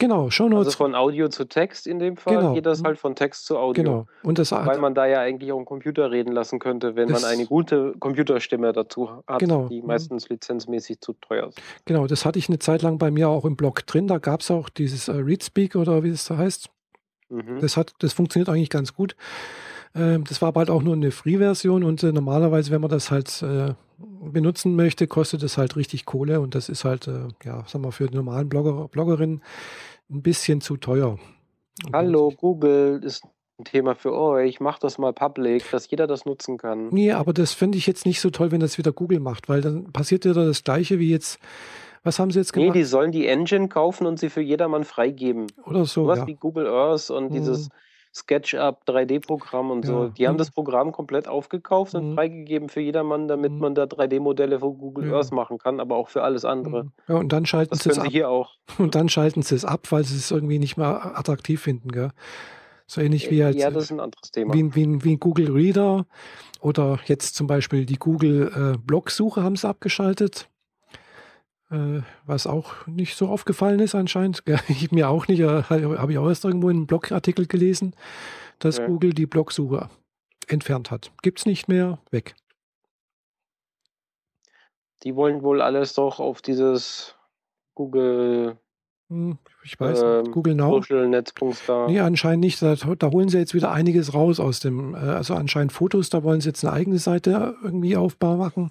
[0.00, 0.66] Genau, Shownotes.
[0.66, 2.54] Also von Audio zu Text in dem Fall Genau.
[2.54, 3.82] geht das halt von Text zu Audio.
[3.84, 4.06] genau.
[4.24, 7.22] Und das Weil man da ja eigentlich auch einen Computer reden lassen könnte, wenn Das-
[7.22, 9.68] man eine gute Computerstimme dazu hat, Genau.
[9.68, 9.86] die Mhm.
[9.86, 11.60] meistens lizenzmäßig zu teuer ist.
[11.84, 14.08] Genau, das hatte ich eine Zeit lang bei mir auch im Blog drin.
[14.08, 16.70] Da gab es auch dieses äh, Readspeak oder wie es da heißt.
[17.28, 17.60] Mhm.
[17.60, 19.14] Das, hat, das funktioniert eigentlich ganz gut.
[19.94, 23.12] Ähm, das war aber halt auch nur eine Free-Version und äh, normalerweise, wenn man das
[23.12, 27.64] halt äh, benutzen möchte, kostet es halt richtig Kohle und das ist halt, äh, ja,
[27.66, 29.42] sagen wir, für die normalen Blogger, Bloggerinnen
[30.10, 31.18] ein bisschen zu teuer.
[31.92, 33.24] Hallo, Google ist
[33.58, 34.60] ein Thema für euch.
[34.60, 36.88] Macht das mal public, dass jeder das nutzen kann.
[36.90, 39.60] Nee, aber das finde ich jetzt nicht so toll, wenn das wieder Google macht, weil
[39.60, 41.38] dann passiert wieder das Gleiche wie jetzt,
[42.02, 42.76] was haben sie jetzt Nee, gemacht?
[42.76, 45.46] die sollen die Engine kaufen und sie für jedermann freigeben.
[45.64, 46.26] Oder so, Sowas ja.
[46.26, 47.34] wie Google Earth und Mhm.
[47.34, 47.68] dieses
[48.16, 50.04] SketchUp 3D-Programm und so.
[50.04, 50.08] Ja.
[50.10, 52.14] Die haben das Programm komplett aufgekauft und Mhm.
[52.14, 53.58] freigegeben für jedermann, damit Mhm.
[53.58, 55.16] man da 3D-Modelle von Google Ja.
[55.16, 56.84] Earth machen kann, aber auch für alles andere.
[56.84, 56.92] Mhm.
[57.08, 58.06] Ja, und dann schalten Das sie es ab.
[58.08, 58.52] hier auch.
[58.78, 62.10] Und dann schalten sie es ab, weil sie es irgendwie nicht mehr attraktiv finden, gell?
[62.86, 64.52] So ähnlich wie halt ja, das ist ein anderes Thema.
[64.54, 66.04] wie, wie, wie Google Reader
[66.60, 70.48] oder jetzt zum Beispiel die Google äh, Blog-Suche haben sie abgeschaltet.
[71.74, 74.44] Äh, was auch nicht so aufgefallen ist anscheinend.
[74.68, 77.96] Ich mir auch nicht, habe ich auch erst irgendwo in einem Blogartikel gelesen,
[78.60, 78.86] dass Ja.
[78.86, 79.88] Google die Blogsuche
[80.46, 81.10] entfernt hat.
[81.22, 82.36] Gibt es nicht mehr, weg.
[85.02, 87.16] Die wollen wohl alles doch auf dieses
[87.74, 88.56] Google
[89.10, 90.32] Hm, ich weiß Ähm, nicht.
[90.32, 90.70] Google Now.
[90.80, 91.86] Social Netzpunkt da.
[91.86, 92.60] Nee, anscheinend nicht.
[92.62, 96.22] Da, da holen sie jetzt wieder einiges raus aus dem, äh, also anscheinend Fotos, da
[96.22, 98.70] wollen sie jetzt eine eigene Seite irgendwie aufbau machen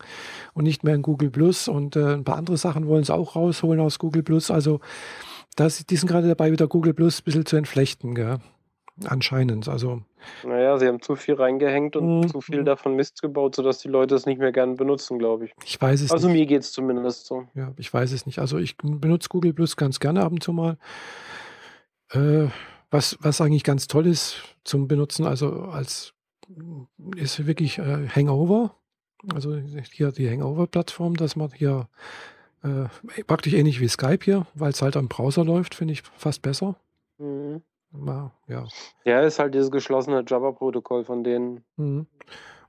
[0.54, 3.36] und nicht mehr in Google Plus und äh, ein paar andere Sachen wollen sie auch
[3.36, 4.50] rausholen aus Google Plus.
[4.50, 4.80] Also
[5.56, 8.40] das, die sind gerade dabei, wieder Google Plus ein bisschen zu entflechten, gell?
[9.06, 9.68] Anscheinend.
[9.68, 10.02] Also.
[10.44, 12.28] Naja, sie haben zu viel reingehängt und mhm.
[12.28, 15.54] zu viel davon Mist gebaut, sodass die Leute es nicht mehr gerne benutzen, glaube ich.
[15.66, 16.38] Ich weiß es also nicht.
[16.38, 17.48] mir geht es zumindest so.
[17.56, 18.40] Ja, ich weiß es nicht.
[18.40, 20.78] Also ich benutze Google Plus ganz gerne ab und zu mal.
[22.12, 22.48] Äh,
[22.92, 26.14] was, was eigentlich ganz toll ist zum Benutzen, also als
[27.16, 28.76] ist wirklich äh, Hangover.
[29.34, 29.56] Also
[29.92, 31.88] hier die Hangover-Plattform, dass man hier
[32.62, 36.44] äh, praktisch ähnlich wie Skype hier, weil es halt am Browser läuft, finde ich fast
[36.44, 36.76] besser.
[37.18, 37.64] Mhm.
[37.94, 38.32] Ja.
[39.06, 41.64] ja, ist halt dieses geschlossene Java-Protokoll von denen.
[41.78, 42.08] Mhm.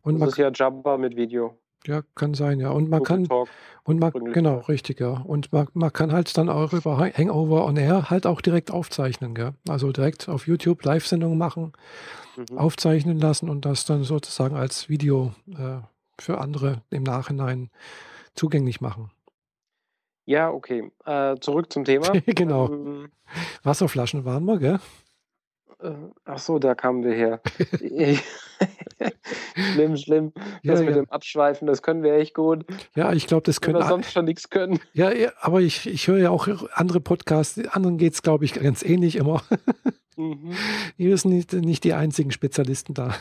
[0.02, 1.56] Und das ist ja Java mit Video.
[1.86, 2.70] Ja, kann sein, ja.
[2.70, 3.46] Und man Google kann
[3.84, 5.22] und man genau, richtig, ja.
[5.26, 9.34] Und man, man kann halt dann auch über Hangover on Air halt auch direkt aufzeichnen,
[9.34, 9.52] gell?
[9.68, 11.72] Also direkt auf YouTube Live-Sendungen machen,
[12.36, 12.56] mhm.
[12.56, 15.80] aufzeichnen lassen und das dann sozusagen als Video äh,
[16.18, 17.70] für andere im Nachhinein
[18.34, 19.10] zugänglich machen.
[20.26, 20.90] Ja, okay.
[21.04, 22.10] Äh, zurück zum Thema.
[22.26, 22.72] genau.
[22.72, 23.08] Ähm,
[23.62, 24.80] Wasserflaschen waren wir, gell?
[25.80, 25.92] Äh,
[26.24, 27.40] ach so, da kamen wir her.
[29.72, 30.32] schlimm, schlimm.
[30.62, 31.02] Das ja, mit ja.
[31.02, 32.64] dem Abschweifen, das können wir echt gut.
[32.94, 34.80] Ja, ich glaube, das können wir sonst schon nichts können.
[34.92, 35.10] Ja,
[35.40, 39.16] aber ich, ich höre ja auch andere Podcasts, anderen geht es, glaube ich, ganz ähnlich
[39.16, 39.42] immer.
[40.16, 40.52] Mhm.
[40.96, 43.16] Wir sind nicht, nicht die einzigen Spezialisten da.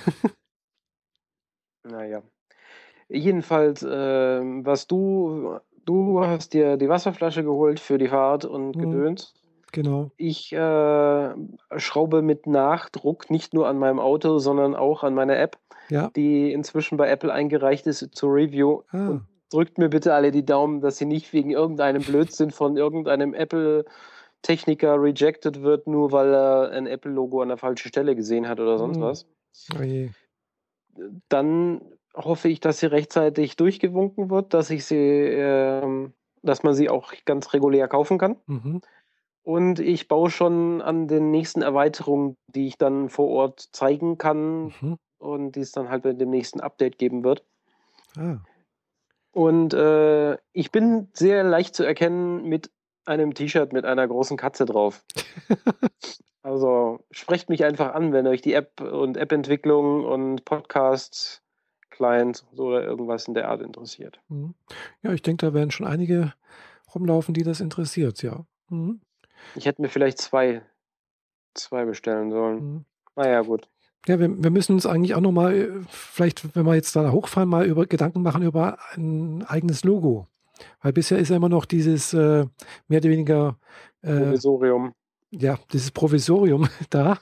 [1.83, 2.21] naja.
[3.09, 8.79] Jedenfalls, äh, was du, du hast dir die Wasserflasche geholt für die Fahrt und mhm.
[8.79, 9.33] gedöns.
[9.73, 10.11] Genau.
[10.17, 11.29] Ich äh,
[11.77, 15.57] schraube mit Nachdruck nicht nur an meinem Auto, sondern auch an meiner App,
[15.89, 16.11] ja.
[16.15, 18.83] die inzwischen bei Apple eingereicht ist zur Review.
[18.91, 19.09] Ah.
[19.09, 23.33] Und drückt mir bitte alle die Daumen, dass sie nicht wegen irgendeinem Blödsinn von irgendeinem
[23.33, 28.77] Apple-Techniker rejected wird, nur weil er ein Apple-Logo an der falschen Stelle gesehen hat oder
[28.77, 29.01] sonst mhm.
[29.01, 29.25] was.
[29.73, 29.83] Oh
[31.29, 31.81] Dann
[32.15, 36.09] hoffe ich, dass sie rechtzeitig durchgewunken wird, dass ich sie, äh,
[36.43, 38.37] dass man sie auch ganz regulär kaufen kann.
[38.45, 38.81] Mhm.
[39.43, 44.73] Und ich baue schon an den nächsten Erweiterungen, die ich dann vor Ort zeigen kann
[44.79, 44.97] mhm.
[45.17, 47.43] und die es dann halt bei dem nächsten Update geben wird.
[48.17, 48.37] Ah.
[49.33, 52.71] Und äh, ich bin sehr leicht zu erkennen mit
[53.05, 55.03] einem T-Shirt mit einer großen Katze drauf.
[56.43, 61.41] also sprecht mich einfach an, wenn euch die App und App-Entwicklung und Podcasts,
[61.89, 64.21] Clients oder irgendwas in der Art interessiert.
[64.29, 64.53] Mhm.
[65.01, 66.33] Ja, ich denke, da werden schon einige
[66.95, 68.45] rumlaufen, die das interessiert, ja.
[68.69, 69.01] Mhm.
[69.55, 70.61] Ich hätte mir vielleicht zwei,
[71.53, 72.55] zwei bestellen sollen.
[72.55, 72.85] Mhm.
[73.15, 73.67] Naja, gut.
[74.07, 77.47] Ja, wir, wir müssen uns eigentlich auch nochmal, äh, vielleicht, wenn wir jetzt da hochfahren,
[77.47, 80.27] mal über Gedanken machen über ein eigenes Logo.
[80.81, 82.45] Weil bisher ist ja immer noch dieses äh,
[82.87, 83.57] mehr oder weniger
[84.01, 84.93] äh, Provisorium.
[85.31, 87.19] Ja, dieses Provisorium da.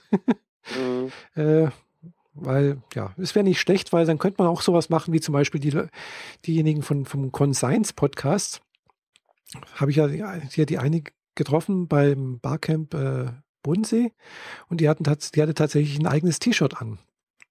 [0.76, 1.12] Mhm.
[1.36, 1.70] äh,
[2.34, 5.34] weil, ja, es wäre nicht schlecht, weil dann könnte man auch sowas machen, wie zum
[5.34, 5.84] Beispiel die,
[6.46, 8.62] diejenigen von, vom Conscience Podcast.
[9.76, 11.04] Habe ich ja hier die eine
[11.36, 13.26] getroffen beim Barcamp äh,
[13.64, 14.12] Bodensee
[14.70, 17.00] und die, hatten die hatte tatsächlich ein eigenes T-Shirt an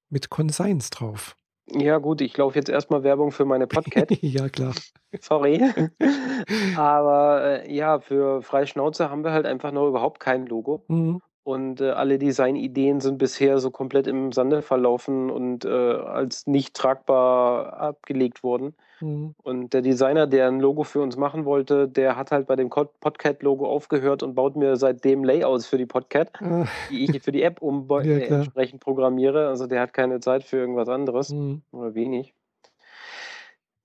[0.08, 1.36] mit Conscience drauf.
[1.72, 4.10] Ja, gut, ich laufe jetzt erstmal Werbung für meine Podcat.
[4.22, 4.74] ja, klar.
[5.20, 5.62] Sorry.
[6.76, 10.84] Aber äh, ja, für Freischnauze haben wir halt einfach noch überhaupt kein Logo.
[10.88, 11.22] Mhm.
[11.42, 16.74] Und äh, alle Designideen sind bisher so komplett im Sande verlaufen und äh, als nicht
[16.74, 18.74] tragbar abgelegt worden.
[19.00, 19.34] Mhm.
[19.42, 22.70] Und der Designer, der ein Logo für uns machen wollte, der hat halt bei dem
[22.70, 26.66] Podcat-Logo aufgehört und baut mir seitdem Layouts für die Podcat, ah.
[26.90, 29.48] die ich für die App um ja, äh, entsprechend programmiere.
[29.48, 31.62] Also der hat keine Zeit für irgendwas anderes mhm.
[31.72, 32.34] oder wenig.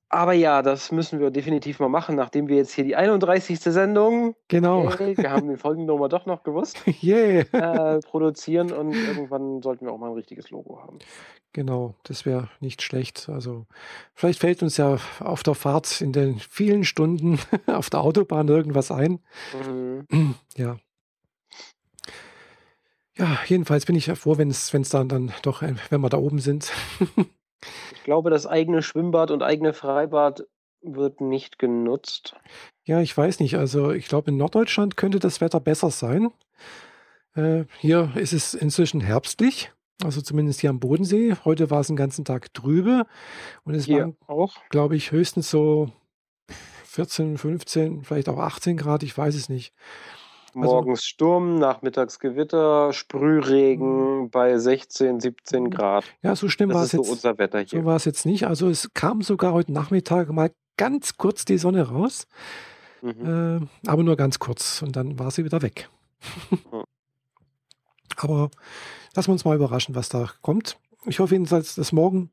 [0.09, 3.59] Aber ja, das müssen wir definitiv mal machen, nachdem wir jetzt hier die 31.
[3.59, 4.91] Sendung, genau.
[4.97, 7.95] Hey, wir haben die Folgennummer doch noch gewusst, yeah.
[7.95, 10.99] äh, produzieren und irgendwann sollten wir auch mal ein richtiges Logo haben.
[11.53, 13.29] Genau, das wäre nicht schlecht.
[13.29, 13.65] Also
[14.13, 18.91] vielleicht fällt uns ja auf der Fahrt in den vielen Stunden auf der Autobahn irgendwas
[18.91, 19.19] ein.
[19.67, 20.35] Mhm.
[20.57, 20.77] Ja.
[23.17, 26.17] Ja, jedenfalls bin ich ja froh, wenn es dann, dann doch, äh, wenn wir da
[26.17, 26.73] oben sind.
[27.93, 30.45] ich glaube, das eigene Schwimmbad und eigene Freibad
[30.81, 32.35] wird nicht genutzt.
[32.83, 33.57] Ja, ich weiß nicht.
[33.57, 36.31] Also ich glaube, in Norddeutschland könnte das Wetter besser sein.
[37.33, 39.71] Äh, hier ist es inzwischen herbstlich.
[40.03, 41.35] Also zumindest hier am Bodensee.
[41.45, 43.05] Heute war es den ganzen Tag trübe.
[43.63, 45.89] Und es hier waren, glaube ich, höchstens so
[46.95, 49.73] 14, 15, vielleicht auch 18 Grad, ich weiß es nicht.
[50.55, 54.29] Also Morgens also, Sturm, nachmittags Gewitter, Sprühregen mhm.
[54.29, 55.69] bei 16, 17 mhm.
[55.69, 56.05] Grad.
[56.21, 57.09] Ja, so schlimm war es so jetzt.
[57.09, 57.81] Unser Wetter hier.
[57.81, 58.47] So war es jetzt nicht.
[58.47, 62.27] Also es kam sogar heute Nachmittag mal ganz kurz die Sonne raus.
[63.01, 63.67] Mhm.
[63.83, 64.81] Äh, aber nur ganz kurz.
[64.81, 65.89] Und dann war sie wieder weg.
[66.71, 66.83] Mhm.
[68.17, 68.49] aber
[69.15, 70.77] Lassen wir uns mal überraschen, was da kommt.
[71.05, 72.31] Ich hoffe jedenfalls, dass morgen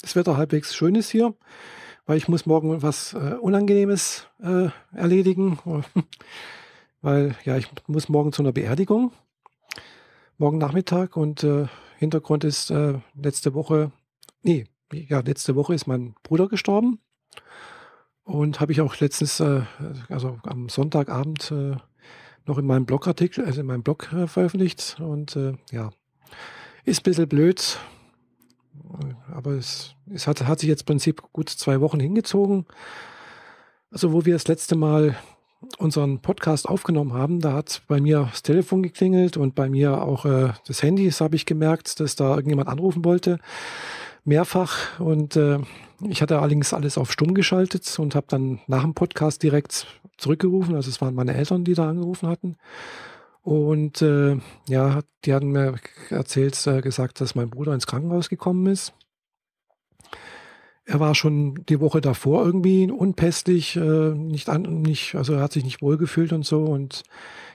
[0.00, 1.34] das Wetter halbwegs schön ist hier,
[2.06, 5.58] weil ich muss morgen was äh, Unangenehmes äh, erledigen.
[7.04, 9.12] weil ja, ich muss morgen zu einer Beerdigung,
[10.38, 11.66] morgen Nachmittag und äh,
[11.98, 13.92] Hintergrund ist äh, letzte Woche,
[14.42, 16.98] nee, ja, letzte Woche ist mein Bruder gestorben.
[18.24, 19.62] Und habe ich auch letztens, äh,
[20.08, 21.76] also am Sonntagabend äh,
[22.46, 24.96] noch in meinem Blogartikel, also in meinem Blog äh, veröffentlicht.
[24.98, 25.90] Und äh, ja,
[26.86, 27.78] ist ein bisschen blöd,
[29.30, 32.64] aber es, es hat, hat sich jetzt im Prinzip gut zwei Wochen hingezogen.
[33.90, 35.16] Also wo wir das letzte Mal
[35.78, 40.24] unseren Podcast aufgenommen haben, da hat bei mir das Telefon geklingelt und bei mir auch
[40.24, 43.38] äh, das Handy, das habe ich gemerkt, dass da irgendjemand anrufen wollte,
[44.24, 44.98] mehrfach.
[44.98, 45.58] Und äh,
[46.08, 50.74] ich hatte allerdings alles auf stumm geschaltet und habe dann nach dem Podcast direkt zurückgerufen.
[50.74, 52.56] Also es waren meine Eltern, die da angerufen hatten.
[53.42, 55.74] Und äh, ja, die hatten mir
[56.08, 58.94] erzählt, äh, gesagt, dass mein Bruder ins Krankenhaus gekommen ist.
[60.86, 65.52] Er war schon die Woche davor irgendwie unpässlich, äh, nicht an, nicht, also er hat
[65.52, 66.64] sich nicht wohlgefühlt und so.
[66.64, 67.04] Und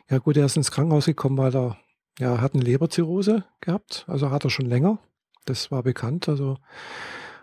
[0.10, 1.78] ja gut, er ist ins Krankenhaus gekommen, weil er
[2.18, 4.06] ja, hat eine Leberzirrhose gehabt.
[4.08, 5.00] Also hat er schon länger.
[5.46, 6.28] Das war bekannt.
[6.28, 6.58] Also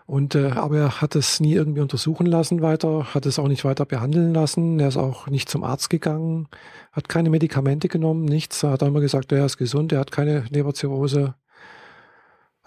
[0.07, 3.65] und äh, aber er hat es nie irgendwie untersuchen lassen weiter, hat es auch nicht
[3.65, 4.79] weiter behandeln lassen.
[4.79, 6.47] Er ist auch nicht zum Arzt gegangen,
[6.93, 8.63] hat keine Medikamente genommen, nichts.
[8.63, 11.35] Er hat immer gesagt, er ist gesund, er hat keine Leberzirrhose.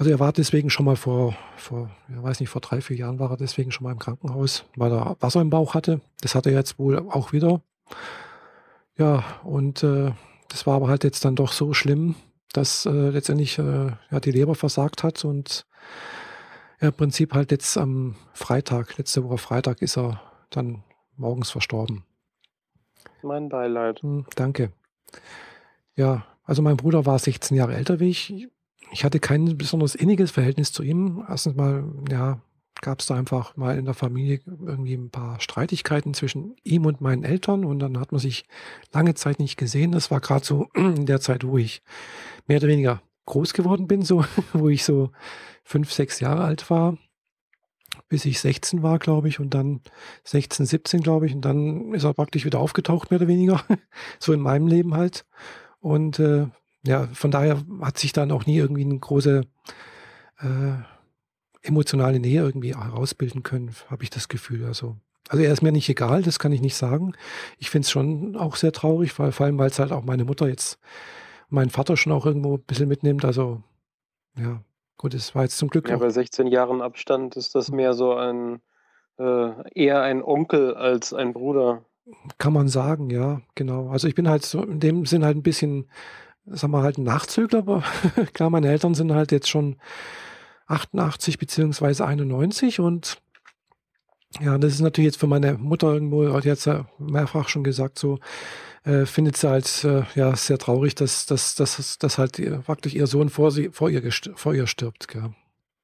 [0.01, 3.19] Also er war deswegen schon mal vor, vor, ich weiß nicht, vor drei, vier Jahren
[3.19, 6.01] war er deswegen schon mal im Krankenhaus, weil er Wasser im Bauch hatte.
[6.23, 7.61] Das hat er jetzt wohl auch wieder.
[8.97, 10.13] Ja, und äh,
[10.49, 12.15] das war aber halt jetzt dann doch so schlimm,
[12.55, 15.67] dass äh, letztendlich äh, ja, die Leber versagt hat und
[16.81, 20.83] ja, im Prinzip halt jetzt am Freitag, letzte Woche Freitag ist er dann
[21.19, 22.07] morgens verstorben.
[23.21, 24.01] Mein Beileid.
[24.01, 24.73] Hm, danke.
[25.95, 28.49] Ja, also mein Bruder war 16 Jahre älter wie ich.
[28.93, 31.25] Ich hatte kein besonders inniges Verhältnis zu ihm.
[31.29, 32.41] Erstens mal, ja,
[32.81, 37.01] gab es da einfach mal in der Familie irgendwie ein paar Streitigkeiten zwischen ihm und
[37.01, 38.47] meinen Eltern und dann hat man sich
[38.93, 39.93] lange Zeit nicht gesehen.
[39.93, 41.83] Das war gerade so in der Zeit, wo ich
[42.47, 45.11] mehr oder weniger groß geworden bin, so, wo ich so
[45.63, 46.97] fünf, sechs Jahre alt war,
[48.09, 49.83] bis ich 16 war, glaube ich, und dann
[50.25, 53.63] 16, 17, glaube ich, und dann ist er praktisch wieder aufgetaucht, mehr oder weniger,
[54.19, 55.27] so in meinem Leben halt.
[55.81, 56.49] Und äh,
[56.87, 59.43] ja, von daher hat sich dann auch nie irgendwie eine große
[60.41, 60.73] äh,
[61.63, 64.65] emotionale Nähe irgendwie herausbilden können, habe ich das Gefühl.
[64.65, 64.97] Also,
[65.29, 67.13] also er ist mir nicht egal, das kann ich nicht sagen.
[67.59, 70.25] Ich finde es schon auch sehr traurig, weil, vor allem, weil es halt auch meine
[70.25, 70.79] Mutter jetzt
[71.51, 73.25] mein Vater schon auch irgendwo ein bisschen mitnimmt.
[73.25, 73.63] Also,
[74.39, 74.63] ja,
[74.97, 75.89] gut, es war jetzt zum Glück.
[75.89, 78.61] Ja, bei 16 Jahren Abstand ist das mehr so ein,
[79.19, 81.85] äh, eher ein Onkel als ein Bruder.
[82.39, 83.91] Kann man sagen, ja, genau.
[83.91, 85.89] Also ich bin halt so in dem Sinn halt ein bisschen,
[86.51, 87.83] sagen wir halt ein Nachzügler, aber
[88.33, 89.77] klar, meine Eltern sind halt jetzt schon
[90.67, 93.21] 88 beziehungsweise 91 und
[94.41, 98.21] ja, das ist natürlich jetzt für meine Mutter irgendwo, hat jetzt mehrfach schon gesagt, so,
[98.85, 103.07] äh, findet sie halt äh, ja sehr traurig, dass, dass, dass, dass halt praktisch ihr
[103.07, 104.03] Sohn vor, sie, vor, ihr,
[104.37, 105.09] vor ihr stirbt.
[105.09, 105.35] Gell?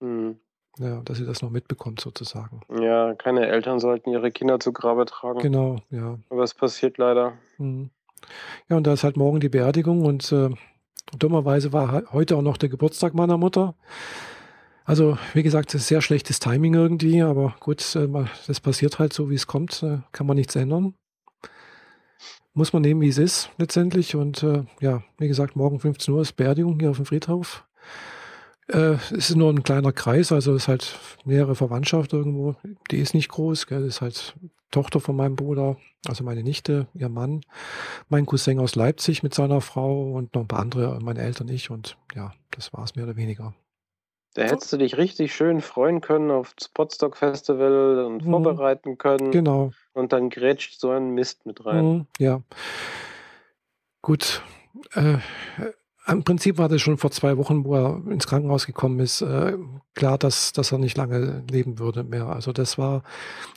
[0.01, 0.39] Mhm.
[0.79, 2.61] Ja, dass sie das noch mitbekommt sozusagen.
[2.81, 5.41] Ja, keine Eltern sollten ihre Kinder zu Grabe tragen.
[5.41, 6.19] Genau, ja.
[6.29, 7.33] Aber es passiert leider.
[7.59, 7.91] Mhm.
[8.69, 10.51] Ja, und da ist halt morgen die Beerdigung und äh,
[11.19, 13.75] dummerweise war heute auch noch der Geburtstag meiner Mutter.
[14.85, 18.09] Also, wie gesagt, sehr schlechtes Timing irgendwie, aber gut, äh,
[18.47, 20.95] das passiert halt so, wie es kommt, äh, kann man nichts ändern
[22.57, 24.17] muss man nehmen, wie es ist letztendlich.
[24.17, 27.67] Und äh, ja, wie gesagt, morgen 15 Uhr ist Beerdigung hier auf dem Friedhof.
[28.69, 32.57] Äh, es ist nur ein kleiner Kreis, also es ist halt mehrere Verwandtschaft irgendwo.
[32.91, 33.85] Die ist nicht groß, gell?
[33.85, 34.35] ist halt
[34.71, 35.77] Tochter von meinem Bruder,
[36.07, 37.43] also meine Nichte, ihr Mann,
[38.09, 41.71] mein Cousin aus Leipzig mit seiner Frau und noch ein paar andere, meine Eltern, ich
[41.71, 43.55] und ja, das war es mehr oder weniger.
[44.35, 48.31] Da hättest du dich richtig schön freuen können auf das Potstock Festival und mhm.
[48.31, 49.31] vorbereiten können.
[49.31, 49.71] Genau.
[49.95, 51.85] Und dann grätscht so ein Mist mit rein.
[51.85, 52.43] Mhm, ja.
[54.03, 54.43] Gut.
[54.93, 55.19] Äh,
[56.09, 59.57] Im Prinzip war das schon vor zwei Wochen, wo er ins Krankenhaus gekommen ist, äh,
[59.95, 62.27] klar, dass, dass er nicht lange leben würde mehr.
[62.27, 63.03] Also das war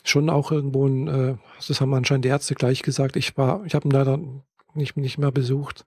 [0.03, 1.35] schon auch irgendwo ein, äh,
[1.67, 3.15] das haben anscheinend die Ärzte gleich gesagt.
[3.17, 4.19] Ich war, ich habe ihn leider
[4.73, 5.85] nicht, nicht mehr besucht.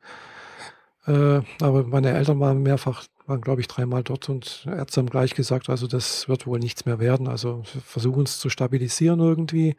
[1.06, 5.34] Äh, aber meine Eltern waren mehrfach waren, glaube ich, dreimal dort und Ärzte haben gleich
[5.34, 7.28] gesagt, also das wird wohl nichts mehr werden.
[7.28, 9.76] Also versuchen es zu stabilisieren irgendwie.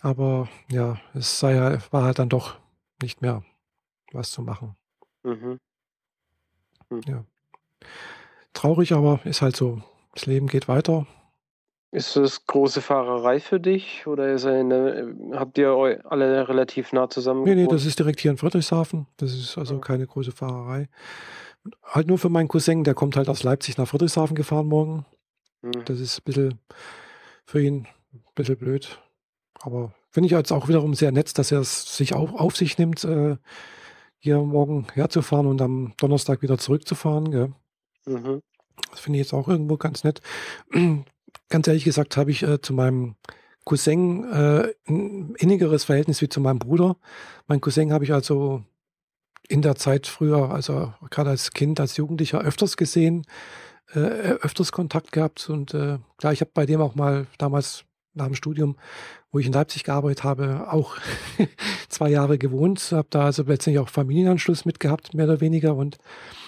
[0.00, 2.58] Aber ja, es sei, war halt dann doch
[3.02, 3.42] nicht mehr
[4.12, 4.76] was zu machen.
[5.22, 5.58] Mhm.
[6.90, 7.00] Mhm.
[7.06, 7.24] Ja.
[8.52, 9.82] Traurig, aber ist halt so.
[10.14, 11.06] Das Leben geht weiter.
[11.90, 15.70] Ist das große Fahrerei für dich oder ist eine, habt ihr
[16.04, 17.44] alle relativ nah zusammen?
[17.44, 19.06] Nee, nee, das ist direkt hier in Friedrichshafen.
[19.16, 19.80] Das ist also mhm.
[19.80, 20.88] keine große Fahrerei.
[21.82, 25.06] Halt nur für meinen Cousin, der kommt halt aus Leipzig nach Friedrichshafen gefahren morgen.
[25.62, 25.84] Mhm.
[25.86, 26.58] Das ist ein bisschen
[27.46, 28.98] für ihn ein bisschen blöd.
[29.60, 32.76] aber finde ich jetzt auch wiederum sehr nett, dass er es sich auch auf sich
[32.76, 33.36] nimmt, äh,
[34.18, 37.30] hier morgen herzufahren und am Donnerstag wieder zurückzufahren.
[37.30, 37.52] Gell?
[38.06, 38.42] Mhm.
[38.90, 40.20] Das finde ich jetzt auch irgendwo ganz nett.
[41.48, 43.16] ganz ehrlich gesagt habe ich äh, zu meinem
[43.64, 46.96] Cousin äh, ein innigeres Verhältnis wie zu meinem Bruder.
[47.46, 48.62] Mein Cousin habe ich also
[49.48, 53.26] in der Zeit früher, also gerade als Kind, als Jugendlicher öfters gesehen,
[53.92, 57.84] äh, öfters Kontakt gehabt und äh, klar, ich habe bei dem auch mal damals
[58.18, 58.76] nach dem Studium,
[59.32, 60.96] wo ich in Leipzig gearbeitet habe, auch
[61.88, 65.98] zwei Jahre gewohnt, habe da also letztendlich auch Familienanschluss mitgehabt, mehr oder weniger und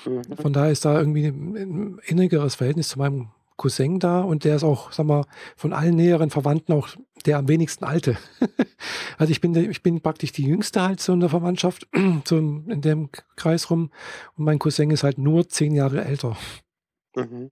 [0.06, 0.37] mhm.
[0.37, 3.28] von daher ist da irgendwie ein innigeres Verhältnis zu meinem
[3.61, 6.88] Cousin da und der ist auch, sag mal, von allen näheren Verwandten auch
[7.26, 8.16] der am wenigsten alte.
[9.18, 11.87] also ich bin, ich bin praktisch die jüngste halt so in der Verwandtschaft,
[12.24, 13.90] so in dem Kreis rum
[14.38, 16.38] und mein Cousin ist halt nur zehn Jahre älter.
[17.14, 17.50] Mhm.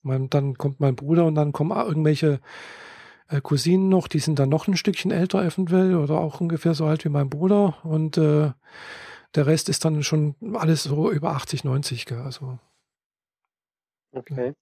[0.00, 2.40] Man, dann kommt mein Bruder und dann kommen irgendwelche
[3.28, 6.86] äh, Cousinen noch, die sind dann noch ein Stückchen älter eventuell oder auch ungefähr so
[6.86, 8.52] alt wie mein Bruder und äh,
[9.34, 12.18] der Rest ist dann schon alles so über 80, 90, gell?
[12.18, 12.58] also.
[14.12, 14.48] Okay.
[14.48, 14.52] Ja.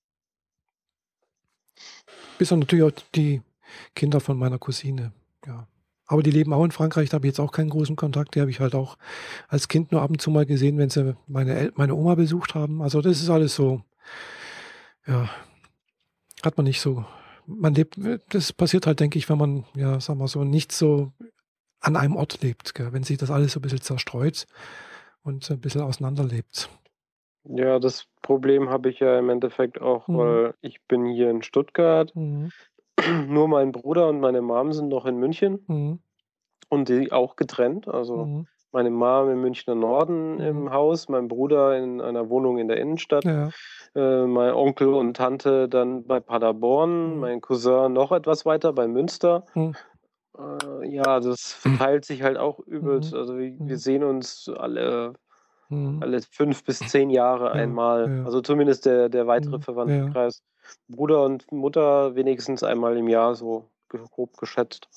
[2.39, 3.43] Bis dann natürlich auch die
[3.95, 5.13] Kinder von meiner Cousine.
[5.47, 5.67] Ja.
[6.07, 8.35] Aber die leben auch in Frankreich, da habe ich jetzt auch keinen großen Kontakt.
[8.35, 8.99] Die habe ich halt auch
[9.49, 12.55] als Kind nur ab und zu mal gesehen, wenn sie meine, El meine Oma besucht
[12.55, 12.83] haben.
[12.83, 13.83] Also das ist alles so,
[15.07, 15.29] ja,
[16.43, 17.05] hat man nicht so.
[17.47, 17.99] Man lebt,
[18.31, 21.13] das passiert halt, denke ich, wenn man, ja, sagen wir so, nicht so
[21.81, 22.93] an einem Ort lebt, gell?
[22.93, 24.47] wenn sich das alles so ein bisschen zerstreut
[25.23, 26.71] und ein bisschen auseinanderlebt.
[27.45, 30.17] Ja, das Problem habe ich ja im Endeffekt auch, mhm.
[30.17, 32.15] weil ich bin hier in Stuttgart.
[32.15, 32.51] Mhm.
[33.27, 35.99] Nur mein Bruder und meine Mom sind noch in München mhm.
[36.69, 37.89] und die auch getrennt.
[37.89, 38.47] Also mhm.
[38.73, 40.73] Meine Mom im Münchner Norden im mhm.
[40.73, 43.51] Haus, mein Bruder in einer Wohnung in der Innenstadt, ja.
[43.95, 47.21] äh, mein Onkel und Tante dann bei Paderborn, mhm.
[47.21, 49.45] mein Cousin noch etwas weiter bei Münster.
[49.55, 53.15] Äh, ja, das verteilt sich halt auch übelst.
[53.15, 55.15] Also wir, wir sehen uns alle
[55.73, 56.03] Mhm.
[56.03, 58.11] Alle fünf bis zehn Jahre ja, einmal.
[58.11, 58.25] Ja.
[58.25, 59.63] Also zumindest der, der weitere mhm.
[59.63, 60.43] Verwandtenkreis.
[60.89, 64.89] Bruder und Mutter wenigstens einmal im Jahr, so grob geschätzt.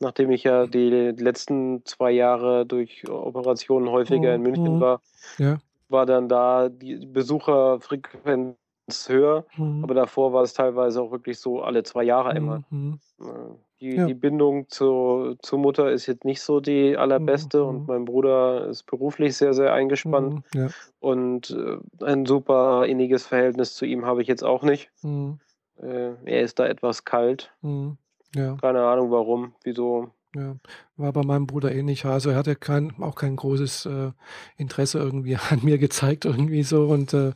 [0.00, 4.80] Nachdem ich ja die letzten zwei Jahre durch Operationen häufiger in München mhm.
[4.80, 5.00] war,
[5.88, 8.56] war dann da die Besucherfrequenz
[9.08, 9.44] höher.
[9.56, 9.82] Mhm.
[9.82, 12.62] Aber davor war es teilweise auch wirklich so alle zwei Jahre einmal.
[12.70, 13.00] Mhm.
[13.80, 14.06] Die, ja.
[14.06, 17.68] die Bindung zu, zur Mutter ist jetzt nicht so die allerbeste mhm.
[17.68, 20.42] und mein Bruder ist beruflich sehr, sehr eingespannt.
[20.54, 20.60] Mhm.
[20.60, 20.68] Ja.
[20.98, 24.90] Und äh, ein super inniges Verhältnis zu ihm habe ich jetzt auch nicht.
[25.02, 25.38] Mhm.
[25.80, 27.52] Äh, er ist da etwas kalt.
[28.34, 28.40] Mhm.
[28.40, 28.56] Ja.
[28.60, 30.10] Keine Ahnung warum, wieso.
[30.34, 30.56] Ja,
[30.96, 32.04] war bei meinem Bruder ähnlich.
[32.04, 34.12] Also er hatte kein, auch kein großes äh,
[34.56, 36.86] Interesse irgendwie an mir gezeigt, irgendwie so.
[36.86, 37.32] Und äh,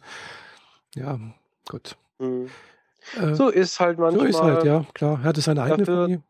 [0.94, 1.18] ja,
[1.68, 1.96] gut.
[2.18, 2.48] Mhm.
[3.20, 4.32] Äh, so ist halt manchmal.
[4.32, 5.20] So ist halt, ja, klar.
[5.22, 6.22] Er hatte seine eigene dafür, Familie.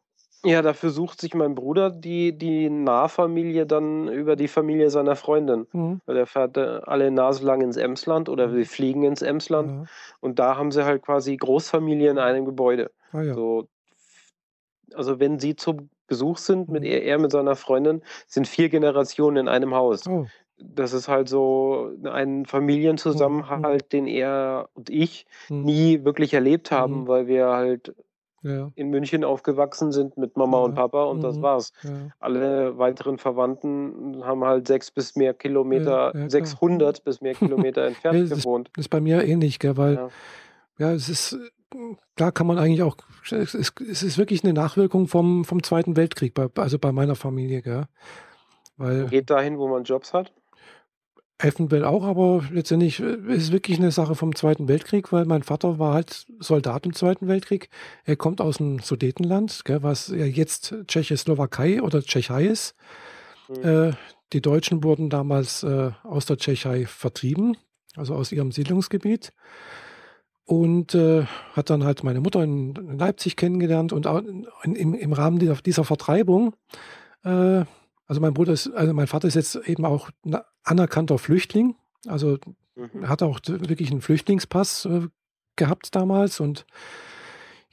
[0.45, 5.67] Ja, dafür sucht sich mein Bruder die, die Nahfamilie dann über die Familie seiner Freundin.
[5.73, 6.01] Mhm.
[6.07, 8.57] Weil er fährt äh, alle Nase lang ins Emsland oder mhm.
[8.57, 9.71] wir fliegen ins Emsland.
[9.71, 9.85] Ja.
[10.21, 12.91] Und da haben sie halt quasi Großfamilie in einem Gebäude.
[13.13, 13.35] Ah, ja.
[13.35, 13.69] so,
[14.95, 16.89] also wenn sie zu Besuch sind, mit mhm.
[16.89, 20.07] er, er mit seiner Freundin, sind vier Generationen in einem Haus.
[20.07, 20.27] Oh.
[20.59, 23.89] Das ist halt so ein Familienzusammenhalt, mhm.
[23.89, 25.63] den er und ich mhm.
[25.63, 27.09] nie wirklich erlebt haben, mhm.
[27.09, 27.95] weil wir halt
[28.43, 28.71] ja.
[28.75, 30.65] in München aufgewachsen sind mit Mama ja.
[30.65, 31.23] und Papa und mhm.
[31.23, 31.73] das war's.
[31.83, 31.91] Ja.
[32.21, 38.71] Alle weiteren Verwandten haben halt sechs bis mehr Kilometer, 600 bis mehr Kilometer entfernt gewohnt.
[38.75, 40.11] Das ist bei mir ähnlich, gell, weil
[40.79, 40.93] ja.
[40.93, 41.39] es ist,
[42.17, 42.97] da kann man eigentlich auch,
[43.31, 47.15] es ist, es ist wirklich eine Nachwirkung vom, vom Zweiten Weltkrieg, bei, also bei meiner
[47.15, 47.87] Familie, gell.
[48.77, 50.33] Weil, Geht dahin, wo man Jobs hat?
[51.39, 55.43] Eventuell auch, aber letztendlich äh, ist es wirklich eine Sache vom Zweiten Weltkrieg, weil mein
[55.43, 57.69] Vater war halt Soldat im Zweiten Weltkrieg.
[58.05, 62.77] Er kommt aus dem Sudetenland, gell, was ja jetzt Tschechoslowakei oder Tschechei ist.
[63.49, 63.69] Mhm.
[63.69, 63.93] Äh,
[64.33, 67.57] die Deutschen wurden damals äh, aus der Tschechei vertrieben,
[67.97, 69.33] also aus ihrem Siedlungsgebiet.
[70.53, 74.07] Und äh, hat dann halt meine Mutter in, in Leipzig kennengelernt und
[74.65, 76.55] in, in, im Rahmen dieser, dieser Vertreibung
[77.25, 77.65] äh,
[78.07, 81.77] also mein Bruder ist, also mein Vater ist jetzt eben auch ein anerkannter Flüchtling.
[82.07, 82.39] Also
[82.75, 83.09] mhm.
[83.09, 85.09] hat auch wirklich einen Flüchtlingspass äh,
[85.57, 86.67] gehabt damals und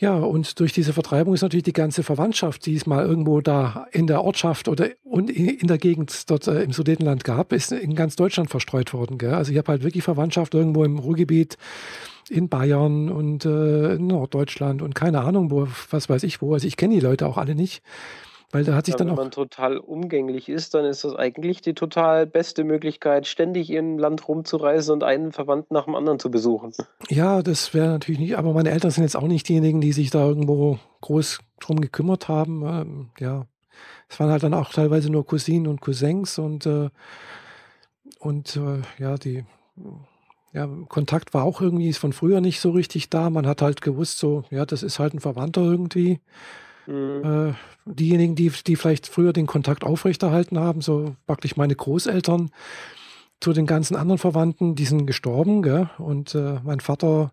[0.02, 3.86] ja, und durch diese Vertreibung ist natürlich die ganze Verwandtschaft, die es mal irgendwo da
[3.92, 7.96] in der Ortschaft oder und in der Gegend dort äh, im Sudetenland gab, ist in
[7.96, 9.18] ganz Deutschland verstreut worden.
[9.18, 9.34] Gell?
[9.34, 11.58] Also ich habe halt wirklich Verwandtschaft irgendwo im Ruhrgebiet,
[12.30, 16.54] in Bayern und äh, in Norddeutschland und keine Ahnung, wo, was weiß ich wo.
[16.54, 17.82] Also ich kenne die Leute auch alle nicht.
[18.52, 21.14] Weil da hat sich Ja, dann wenn auch man total umgänglich ist, dann ist das
[21.16, 26.18] eigentlich die total beste Möglichkeit, ständig im Land rumzureisen und einen Verwandten nach dem anderen
[26.18, 26.74] zu besuchen.
[27.10, 30.10] Ja, das wäre natürlich nicht, aber meine Eltern sind jetzt auch nicht diejenigen, die sich
[30.10, 32.64] da irgendwo groß drum gekümmert haben.
[32.66, 33.46] Ähm, ja,
[34.08, 36.90] es waren halt dann auch teilweise nur Cousinen und Cousins und, äh,
[38.18, 39.46] und äh, ja, die
[40.54, 43.30] ja, Kontakt war auch irgendwie von früher nicht so richtig da.
[43.30, 46.20] Man hat halt gewusst, so, ja, das ist halt ein Verwandter irgendwie.
[46.88, 47.24] Mhm.
[47.24, 47.54] Äh,
[47.86, 52.50] diejenigen, die, die vielleicht früher den Kontakt aufrechterhalten haben, so praktisch meine Großeltern
[53.40, 55.90] zu den ganzen anderen Verwandten, die sind gestorben, gell?
[55.98, 57.32] Und äh, mein Vater,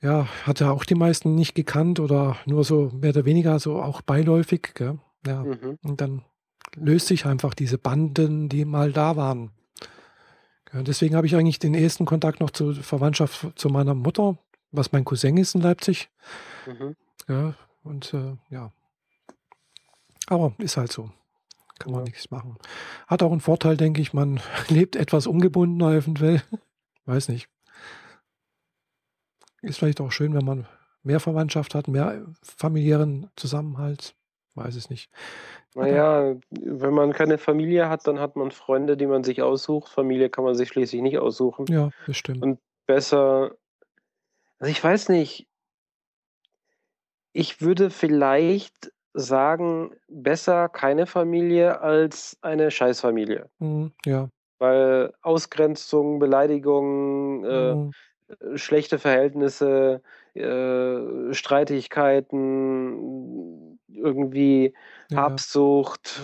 [0.00, 4.00] ja, hatte auch die meisten nicht gekannt oder nur so mehr oder weniger so auch
[4.02, 4.98] beiläufig, gell?
[5.26, 5.44] Ja.
[5.44, 5.78] Mhm.
[5.82, 6.22] Und dann
[6.76, 9.50] löst sich einfach diese Banden, die mal da waren.
[10.72, 14.38] Ja, deswegen habe ich eigentlich den ersten Kontakt noch zur Verwandtschaft zu meiner Mutter,
[14.70, 16.10] was mein Cousin ist in Leipzig.
[16.66, 16.96] Mhm.
[17.28, 18.72] Ja, und äh, ja.
[20.26, 21.10] Aber ist halt so.
[21.80, 22.04] Kann man Ja.
[22.10, 22.56] nichts machen.
[23.08, 26.42] Hat auch einen Vorteil, denke ich, man lebt etwas ungebundener eventuell.
[27.06, 27.48] Weiß nicht.
[29.62, 30.66] Ist vielleicht auch schön, wenn man
[31.02, 34.14] mehr Verwandtschaft hat, mehr familiären Zusammenhalt.
[34.54, 35.10] Weiß es nicht.
[35.74, 39.90] Naja, wenn man keine Familie hat, dann hat man Freunde, die man sich aussucht.
[39.90, 41.66] Familie kann man sich schließlich nicht aussuchen.
[41.68, 42.42] ja, das stimmt.
[42.42, 43.52] Und besser,
[44.58, 45.46] also ich weiß nicht,
[47.32, 53.48] ich würde vielleicht sagen, besser keine Familie als eine Scheißfamilie.
[53.58, 54.28] Mhm, ja.
[54.58, 57.92] Weil Ausgrenzung, Beleidigung, äh, Mhm,
[58.28, 60.02] äh, schlechte Verhältnisse,
[60.34, 64.74] äh, Streitigkeiten, irgendwie
[65.10, 65.22] ja, ja.
[65.22, 66.20] Habsucht,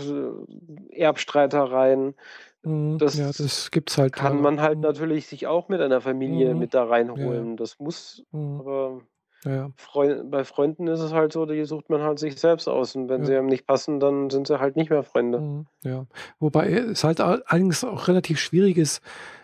[0.91, 2.15] äh, Erbstreitereien.
[2.63, 4.43] Mhm, ja, Das das gibt's halt kann leider.
[4.43, 6.91] man halt Mhm, natürlich sich auch mit einer Familie mhm, mit da ja, ja.
[6.91, 7.57] reinholen.
[7.57, 9.01] Das muss, Mhm, aber
[9.45, 9.71] ja, ja.
[9.77, 12.97] Freu bei Freunden ist es halt so, die sucht man halt sich selbst aus.
[12.97, 13.27] Und wenn Ja.
[13.27, 15.39] sie einem nicht passen, dann sind sie halt nicht mehr Freunde.
[15.39, 16.07] Mhm, ja.
[16.39, 19.03] Wobei es halt all- allerdings auch relativ schwierig ist,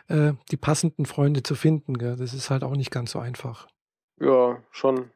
[0.08, 1.98] äh, die passenden Freunde zu finden.
[1.98, 2.16] Gell?
[2.16, 3.68] Das ist halt auch nicht ganz so einfach.
[4.20, 5.10] Ja, schon.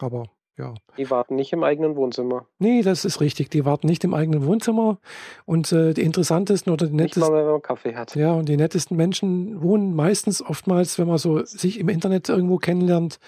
[0.00, 0.24] Aber
[0.58, 0.74] ja.
[0.96, 2.46] Die warten nicht im eigenen Wohnzimmer.
[2.58, 3.50] Nee, das ist richtig.
[3.50, 4.98] Die warten nicht im eigenen Wohnzimmer.
[5.46, 8.14] Und äh, die interessantesten oder die Nicht mal nettesten, wenn man Kaffee hat.
[8.16, 12.58] ja, und die nettesten Menschen wohnen meistens oftmals, wenn man so sich im Internet irgendwo
[12.58, 13.18] kennenlernt,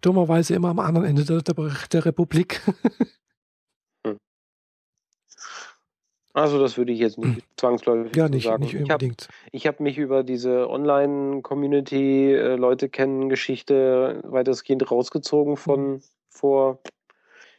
[0.00, 1.54] dummerweise immer am anderen Ende der, der,
[1.92, 2.60] der Republik.
[6.32, 8.62] Also das würde ich jetzt nicht zwangsläufig ja, nicht, sagen.
[8.62, 9.28] nicht Ich habe unbedingt.
[9.50, 15.56] ich hab mich über diese Online-Community, äh, Leute kennen Geschichte weitestgehend rausgezogen Mhm.
[15.56, 16.80] von vor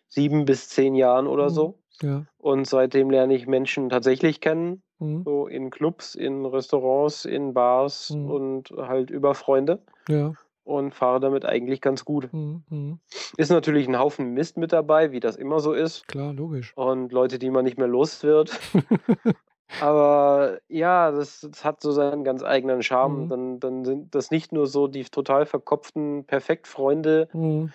[0.07, 1.49] sieben bis zehn Jahren oder Mhm.
[1.49, 1.79] so.
[2.01, 2.25] Ja.
[2.37, 5.21] Und seitdem lerne ich Menschen tatsächlich kennen, Mhm.
[5.23, 8.29] so in Clubs, in Restaurants, in Bars Mhm.
[8.31, 10.33] und halt über Freunde Ja.
[10.63, 12.31] und fahre damit eigentlich ganz gut.
[12.33, 12.63] Mhm.
[12.69, 12.99] Mhm.
[13.37, 16.07] Ist natürlich ein Haufen Mist mit dabei, wie das immer so ist.
[16.07, 16.73] Klar, logisch.
[16.75, 18.51] Und Leute, die man nicht mehr los wird.
[19.79, 23.23] Aber ja, das, das hat so seinen ganz eigenen Charme.
[23.23, 23.29] Mhm.
[23.29, 27.71] Dann, dann sind das nicht nur so die total verkopften Perfektfreunde, Mhm.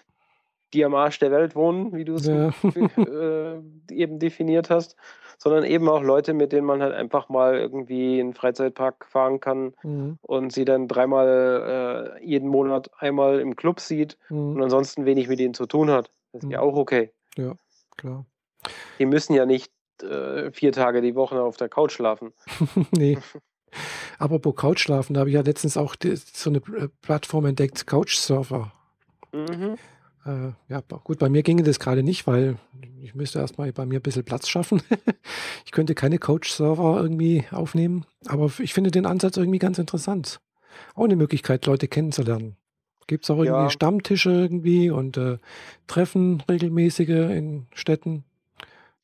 [0.74, 2.50] Die am Arsch der Welt wohnen, wie du es Ja.
[2.74, 3.60] äh,
[3.90, 4.96] eben definiert hast,
[5.38, 9.40] sondern eben auch Leute, mit denen man halt einfach mal irgendwie in den Freizeitpark fahren
[9.40, 10.18] kann Mhm.
[10.22, 14.62] und sie dann dreimal äh, jeden Monat einmal im Club sieht und Mhm.
[14.62, 16.10] ansonsten wenig mit ihnen zu tun hat.
[16.32, 16.68] Das ist ja Mhm.
[16.68, 17.10] auch okay.
[17.36, 17.52] Ja,
[17.96, 18.24] klar.
[18.98, 19.70] Die müssen ja nicht
[20.02, 22.32] äh, vier Tage die Woche auf der Couch schlafen.
[22.90, 23.16] nee.
[24.18, 26.60] Apropos Couchschlafen, da habe ich ja letztens auch die, so eine
[27.02, 28.72] Plattform entdeckt, Couchsurfer.
[29.32, 29.76] Mhm.
[30.26, 32.56] Äh, ja, gut, bei mir ginge das gerade nicht, weil
[33.00, 34.82] ich müsste erstmal bei mir ein bisschen Platz schaffen.
[35.64, 40.40] ich könnte keine Couchsurfer irgendwie aufnehmen, aber ich finde den Ansatz irgendwie ganz interessant.
[40.94, 42.56] Auch eine Möglichkeit, Leute kennenzulernen.
[43.06, 43.70] Gibt es auch irgendwie Ja.
[43.70, 45.38] Stammtische irgendwie und äh,
[45.86, 48.24] Treffen regelmäßige in Städten.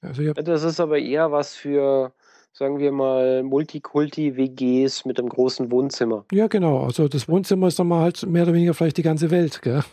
[0.01, 2.13] Also ja, Das ist aber eher was für,
[2.53, 6.25] sagen wir mal, Multikulti-WGs mit einem großen Wohnzimmer.
[6.33, 6.83] ja, genau.
[6.83, 9.85] Also das Wohnzimmer ist dann mal halt mehr oder weniger vielleicht die ganze Welt, gell?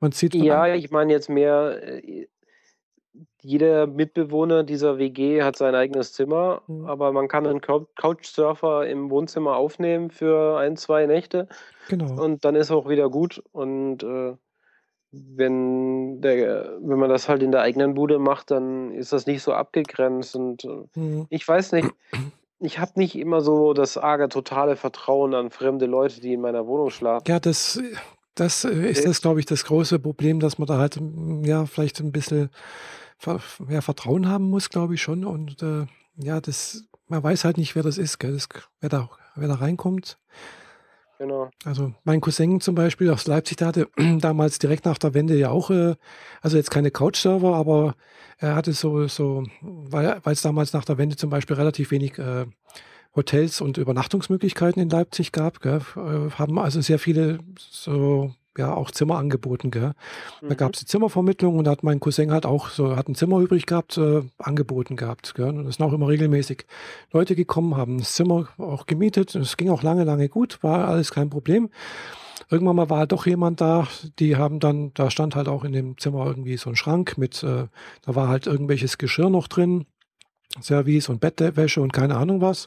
[0.00, 2.26] Man zieht Ja, ein- ich meine jetzt mehr, äh,
[3.40, 6.84] jeder Mitbewohner dieser WG hat sein eigenes Zimmer, Mhm.
[6.86, 11.48] aber man kann einen Cou- Couchsurfer im Wohnzimmer aufnehmen für ein, zwei Nächte
[11.88, 12.22] genau.
[12.22, 13.42] und dann ist auch wieder gut.
[13.52, 14.34] Und äh,
[15.12, 19.42] wenn, der, wenn man das halt in der eigenen Bude macht, dann ist das nicht
[19.42, 20.36] so abgegrenzt.
[20.36, 21.26] Und äh, Mhm.
[21.30, 21.88] ich weiß nicht,
[22.58, 26.66] ich habe nicht immer so das arge, totale Vertrauen an fremde Leute, die in meiner
[26.66, 27.24] Wohnung schlafen.
[27.28, 27.80] Ja, das,
[28.36, 31.66] das äh, ist das, glaube ich, das große Problem, dass man da halt mm, ja
[31.66, 32.50] vielleicht ein bisschen
[33.66, 35.24] mehr Vertrauen haben muss, glaube ich schon.
[35.24, 38.32] Und äh, ja, das, man weiß halt nicht, wer das ist, gell?
[38.32, 38.48] Das,
[38.80, 40.18] wer, da, wer da reinkommt.
[41.18, 41.50] Genau.
[41.64, 43.88] Also mein Cousin zum Beispiel aus Leipzig, der hatte
[44.20, 45.96] damals direkt nach der Wende ja auch, äh,
[46.42, 47.94] also jetzt keine Couch-Server, aber
[48.38, 52.44] er hatte so, so weil es damals nach der Wende zum Beispiel relativ wenig äh,
[53.16, 58.90] Hotels und Übernachtungsmöglichkeiten in Leipzig gab, gell, äh, haben also sehr viele so ja auch
[58.90, 59.70] Zimmer angeboten.
[59.70, 59.92] Gell.
[60.40, 60.56] Da Mhm.
[60.56, 63.40] gab es die Zimmervermittlung und da hat mein Cousin halt auch so, hat ein Zimmer
[63.40, 65.34] übrig gehabt, äh, angeboten gehabt.
[65.34, 65.48] Gell.
[65.48, 66.64] Und es sind auch immer regelmäßig
[67.12, 69.34] Leute gekommen, haben das Zimmer auch gemietet.
[69.34, 71.68] Es ging auch lange, lange gut, war alles kein Problem.
[72.48, 73.88] Irgendwann mal war halt doch jemand da,
[74.20, 77.42] die haben dann, da stand halt auch in dem Zimmer irgendwie so ein Schrank mit,
[77.42, 77.66] äh,
[78.02, 79.84] da war halt irgendwelches Geschirr noch drin.
[80.60, 82.66] Service und Bettwäsche und keine Ahnung was.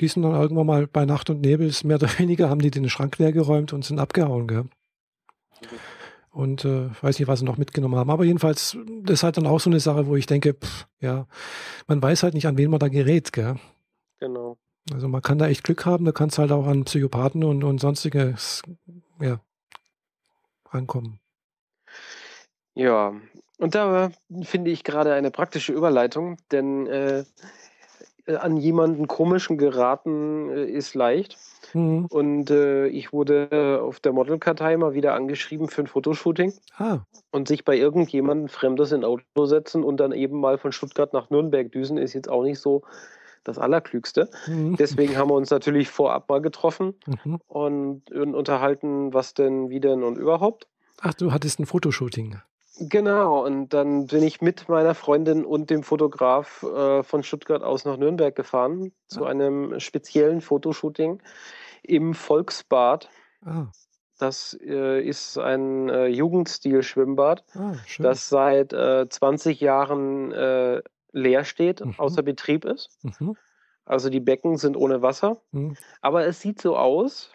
[0.00, 2.88] Die sind dann irgendwann mal bei Nacht und Nebel, mehr oder weniger, haben die den
[2.88, 4.46] Schrank leer geräumt und sind abgehauen.
[4.46, 4.64] Gell?
[6.30, 8.10] Und äh, weiß nicht, was sie noch mitgenommen haben.
[8.10, 11.26] Aber jedenfalls, das ist halt dann auch so eine Sache, wo ich denke, pff, ja,
[11.86, 13.32] man weiß halt nicht, an wen man da gerät.
[13.32, 13.56] Gell?
[14.20, 14.56] Genau.
[14.92, 17.62] Also man kann da echt Glück haben, da kann es halt auch an Psychopathen und,
[17.64, 18.62] und sonstiges
[19.20, 19.40] ja,
[20.70, 21.20] rankommen.
[22.74, 23.12] Ja,
[23.60, 24.10] und da
[24.42, 27.24] finde ich gerade eine praktische Überleitung, denn äh,
[28.26, 31.36] an jemanden komischen geraten äh, ist leicht.
[31.74, 32.06] Mhm.
[32.06, 36.98] Und äh, ich wurde auf der Modelkartei mal wieder angeschrieben für ein Fotoshooting Ah,
[37.30, 41.30] und sich bei irgendjemandem Fremdes in Auto setzen und dann eben mal von Stuttgart nach
[41.30, 42.82] Nürnberg düsen, ist jetzt auch nicht so
[43.44, 44.28] das Allerklügste.
[44.46, 44.76] mhm.
[44.76, 47.40] Deswegen haben wir uns natürlich vorab mal getroffen Mhm.
[47.48, 50.66] und, und unterhalten, was denn, wie denn und überhaupt.
[51.00, 52.36] Ach, du hattest ein Fotoshooting.
[52.80, 57.84] Genau, und dann bin ich mit meiner Freundin und dem Fotograf äh, von Stuttgart aus
[57.84, 61.20] nach Nürnberg gefahren zu einem speziellen Fotoshooting
[61.82, 63.10] im Volksbad.
[63.44, 63.66] Ah,
[64.18, 71.84] Das äh, ist ein äh, Jugendstil-Schwimmbad, ah das seit äh, 20 Jahren äh, leer steht,
[71.84, 71.94] Mhm.
[71.98, 72.90] außer Betrieb ist.
[73.02, 73.36] Mhm.
[73.84, 75.42] Also die Becken sind ohne Wasser.
[75.52, 75.76] Mhm.
[76.00, 77.32] Aber es sieht so aus,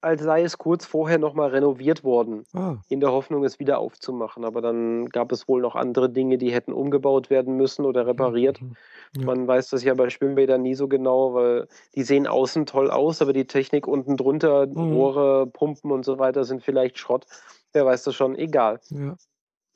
[0.00, 4.44] als sei es kurz vorher nochmal renoviert worden, Ah, in der Hoffnung, es wieder aufzumachen.
[4.44, 8.60] Aber dann gab es wohl noch andere Dinge, die hätten umgebaut werden müssen oder repariert.
[8.62, 8.76] Mhm.
[9.16, 9.24] Ja.
[9.24, 13.20] Man weiß das ja bei Schwimmbädern nie so genau, weil die sehen außen toll aus,
[13.22, 14.92] aber die Technik unten drunter, Mhm.
[14.92, 17.26] Rohre, Pumpen und so weiter sind vielleicht Schrott.
[17.72, 18.80] Wer weiß das schon, egal.
[18.90, 19.16] Ja.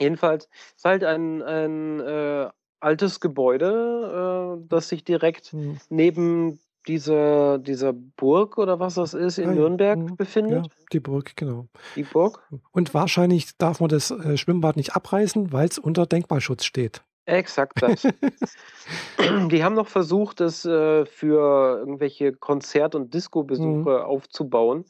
[0.01, 2.49] Jedenfalls ist halt ein, ein äh,
[2.81, 5.79] altes Gebäude, äh, das sich direkt Mhm.
[5.91, 10.67] neben dieser, dieser Burg oder was das ist in ja, Nürnberg mhm, Ja, befindet.
[10.93, 11.67] die Burg, genau.
[11.97, 12.43] Die Burg.
[12.73, 17.03] Und wahrscheinlich darf man das äh, Schwimmbad nicht abreißen, weil es unter Denkmalschutz steht.
[17.25, 18.03] Exakt das.
[19.51, 24.85] Die haben noch versucht, es äh, für irgendwelche Konzert- und Disco-Besuche aufzubauen.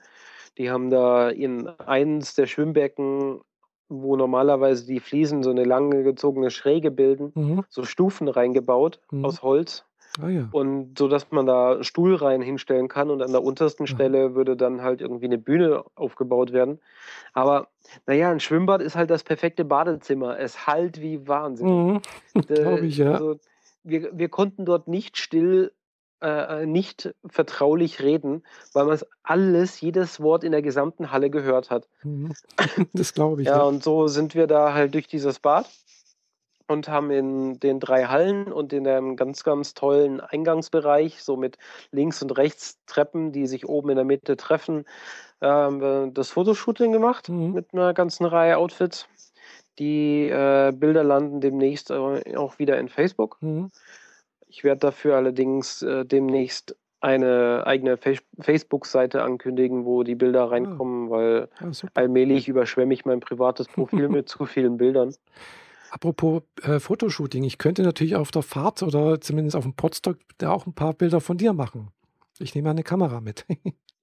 [0.58, 3.40] Die haben da in eins der Schwimmbecken,
[3.88, 7.64] wo normalerweise die Fliesen so eine lange gezogene Schräge bilden, Mhm.
[7.68, 9.24] so Stufen reingebaut Mhm.
[9.26, 9.84] aus Holz.
[10.20, 10.48] Ah ja.
[10.52, 13.94] Und so dass man da Stuhlreihen hinstellen kann und an der untersten Aha.
[13.94, 16.80] Stelle würde dann halt irgendwie eine Bühne aufgebaut werden.
[17.32, 17.68] Aber
[18.06, 20.38] naja, ein Schwimmbad ist halt das perfekte Badezimmer.
[20.38, 21.66] Es halt wie Wahnsinn.
[21.94, 22.00] Mhm.
[22.46, 23.12] Glaube ich, ja.
[23.12, 23.38] Also,
[23.84, 25.72] wir, wir konnten dort nicht still,
[26.20, 28.44] äh, nicht vertraulich reden,
[28.74, 31.88] weil man es alles, jedes Wort in der gesamten Halle gehört hat.
[32.02, 32.32] Mhm.
[32.92, 33.48] Das glaube ich.
[33.48, 33.62] Ja, Ja.
[33.62, 35.68] und so sind wir da halt durch dieses Bad
[36.72, 41.56] und haben in den drei Hallen und in einem ganz, ganz tollen Eingangsbereich, so mit
[41.92, 44.84] links und rechts Treppen, die sich oben in der Mitte treffen,
[45.40, 47.52] äh, haben wir das Fotoshooting gemacht Mhm.
[47.52, 49.06] mit einer ganzen Reihe Outfits.
[49.78, 53.38] Die äh, Bilder landen demnächst äh, auch wieder in Facebook.
[53.40, 53.70] Mhm.
[54.48, 61.10] Ich werde dafür allerdings äh, demnächst eine eigene Face Facebook-Seite ankündigen, wo die Bilder reinkommen,
[61.10, 61.90] weil Ah, super.
[61.94, 65.12] allmählich überschwemme ich mein privates Profil mit zu vielen Bildern.
[65.92, 70.50] Apropos äh, Fotoshooting, ich könnte natürlich auf der Fahrt oder zumindest auf dem Podstock da
[70.50, 71.88] auch ein paar Bilder von dir machen.
[72.38, 73.44] Ich nehme eine Kamera mit.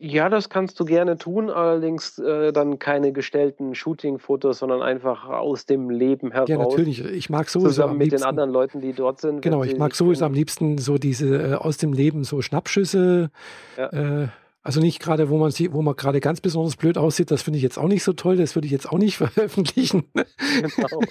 [0.02, 5.66] Ja, das kannst du gerne tun, allerdings äh, dann keine gestellten Shooting-Fotos, sondern einfach aus
[5.66, 6.48] dem Leben heraus.
[6.48, 7.04] ja, natürlich.
[7.04, 8.30] Ich mag sowieso Zusammen am mit den liebsten.
[8.30, 9.42] anderen Leuten, die dort sind.
[9.42, 13.30] Genau, ich mag sowieso am liebsten so diese äh, aus dem Leben so Schnappschüsse.
[13.76, 14.30] Ja.
[14.64, 17.42] Äh, also nicht gerade, wo man sie, wo man gerade ganz besonders blöd aussieht, das
[17.42, 20.06] finde ich jetzt auch nicht so toll, das würde ich jetzt auch nicht veröffentlichen.
[20.14, 21.02] Genau.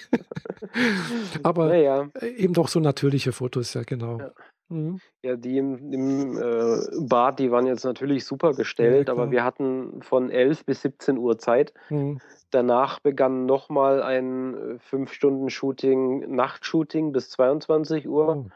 [1.42, 4.18] Aber Naja, äh, eben doch so natürliche Fotos, ja, genau.
[4.18, 4.30] Ja.
[4.70, 5.01] Mhm.
[5.22, 9.42] ja, die im, im äh, Bad, die waren jetzt natürlich super gestellt, Ja, aber wir
[9.42, 11.72] hatten von 11 bis 17 Uhr Zeit.
[11.88, 12.20] Mhm.
[12.51, 18.36] Danach begann nochmal ein 5-Stunden-Shooting, Nachtshooting bis 22 Uhr.
[18.36, 18.51] Oh.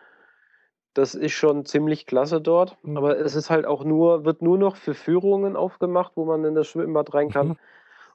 [0.95, 2.76] Das ist schon ziemlich klasse dort.
[2.82, 2.97] Mhm.
[2.97, 6.55] Aber es ist halt auch nur, wird nur noch für Führungen aufgemacht, wo man in
[6.55, 7.49] das Schwimmbad rein kann.
[7.49, 7.57] Mhm.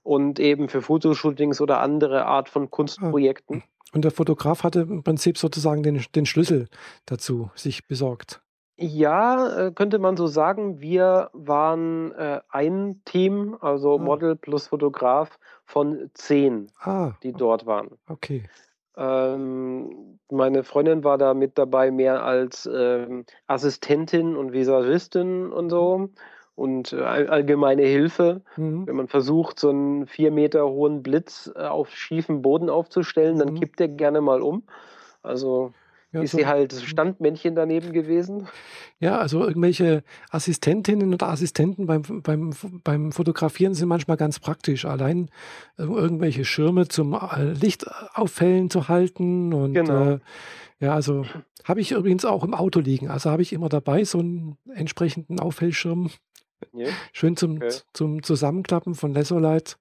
[0.03, 3.63] Und eben für Fotoshootings oder andere Art von Kunstprojekten.
[3.93, 6.67] Und der Fotograf hatte im Prinzip sozusagen den, den Schlüssel
[7.05, 8.41] dazu sich besorgt.
[8.79, 10.79] Ja, äh, könnte man so sagen.
[10.79, 13.97] Wir waren, äh, ein Team, also Ah.
[14.01, 17.89] Model plus Fotograf von 10, Ah, die dort waren.
[18.07, 18.43] okay.
[18.97, 26.09] Ähm, meine Freundin war da mit dabei mehr als, ähm, Assistentin und Visagistin und so
[26.55, 28.43] und äh, all allgemeine Hilfe.
[28.57, 28.87] Mhm.
[28.87, 33.53] Wenn man versucht, so 'n 4 Meter hohen Blitz, äh, auf schiefem Boden aufzustellen, dann
[33.53, 33.53] Mhm.
[33.53, 34.63] kippt der gerne mal um.
[35.23, 35.73] Also,
[36.13, 36.79] Ja, ist so sie halt mhm.
[36.79, 38.47] Standmännchen daneben gewesen.
[38.99, 42.53] Ja, also irgendwelche Assistentinnen oder Assistenten beim beim
[42.83, 44.85] beim Fotografieren sind manchmal ganz praktisch.
[44.85, 45.29] Allein,
[45.77, 50.11] äh, irgendwelche Schirme zum, äh, Licht aufhellen zu halten und, Genau.
[50.11, 50.19] äh,
[50.79, 51.25] ja, also
[51.65, 53.09] habe ich übrigens auch im Auto liegen.
[53.09, 56.09] Also, habe ich immer dabei so 'n entsprechenden Aufhellschirm.
[56.73, 57.69] Ja, Schön zum okay.
[57.93, 59.75] zum Zusammenklappen von Lesolite.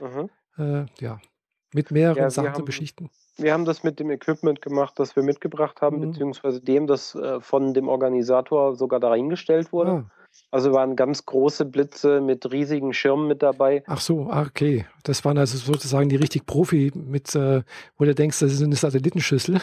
[0.00, 0.30] Mhm.
[0.56, 1.20] Äh, ja,
[1.74, 3.10] mit mehreren Ja, Sachen zu beschichten.
[3.36, 6.10] Wir haben das mit dem Equipment gemacht, das wir mitgebracht haben, Mhm.
[6.12, 9.90] beziehungsweise dem, das, äh, von dem Organisator sogar dahingestellt wurde.
[9.90, 10.04] Ah.
[10.50, 13.82] Also, waren ganz große Blitze mit riesigen Schirmen mit dabei.
[13.86, 14.84] Ach so, ah, okay.
[15.04, 17.62] Das waren also sozusagen die richtig Profi mit, äh
[17.98, 19.60] wo du denkst, das ist 'ne Satellitenschüssel.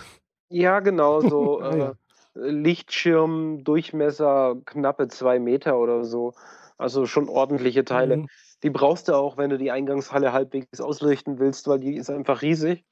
[0.49, 1.93] Ja, genau, so, Ah äh, ja.
[2.35, 6.33] Lichtschirm, Durchmesser knappe 2 Meter oder so.
[6.77, 8.17] Also, schon ordentliche Teile.
[8.17, 8.27] Mhm.
[8.63, 12.41] Die brauchst du auch, wenn du die Eingangshalle halbwegs ausleuchten willst, weil die ist einfach
[12.41, 12.83] riesig.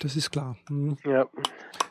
[0.00, 0.56] Das ist klar.
[0.68, 0.96] Mhm.
[1.04, 1.26] Ja.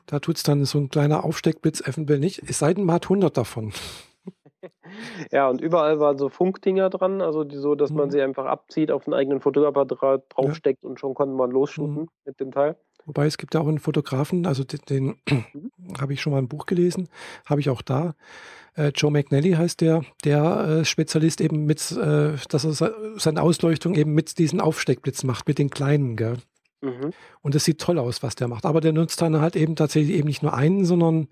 [0.08, 3.38] Da tut's dann so 'n kleiner Aufsteckblitz eventuell nicht, es sei denn, man hat 100
[3.38, 3.74] davon.
[5.32, 8.12] Ja, und überall waren so Funkdinger dran, also die so, dass man Mhm.
[8.12, 10.58] sie einfach abzieht, auf 'n eigenen Fotoapparat Ja.
[10.58, 12.10] draufsteckt und schon konnte man losshooten Mhm.
[12.26, 12.78] mit dem Teil.
[13.06, 15.16] Wobei es gibt ja auch 'n Fotografen, also d den
[15.54, 15.72] Mhm.
[16.00, 17.10] habe ich schon mal im Buch gelesen,
[17.46, 18.16] habe ich auch da.
[18.76, 23.42] Äh, Joe McNally heißt der, der, äh, Spezialist eben mit, äh dass er sei seine
[23.44, 26.38] Ausleuchtung eben mit diesen Aufsteckblitzen macht, mit den kleinen, gell?
[26.84, 27.14] Mhm.
[27.44, 28.66] Und das sieht toll aus, was der macht.
[28.66, 31.28] Aber der nutzt dann halt eben tatsächlich eben nicht nur einen, sondern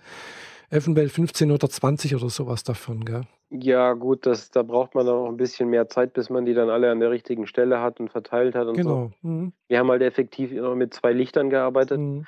[0.71, 3.23] eventuell 15 oder 20 oder so was davon, gell?
[3.53, 6.69] Ja gut, das da braucht man auch 'n bisschen mehr Zeit, bis man die dann
[6.69, 9.01] alle an der richtigen Stelle hat und verteilt hat und so.
[9.01, 9.11] Genau.
[9.21, 9.51] Mhm.
[9.67, 12.25] Wir haben halt effektiv immer mit 2 Lichtern gearbeitet, Mhm.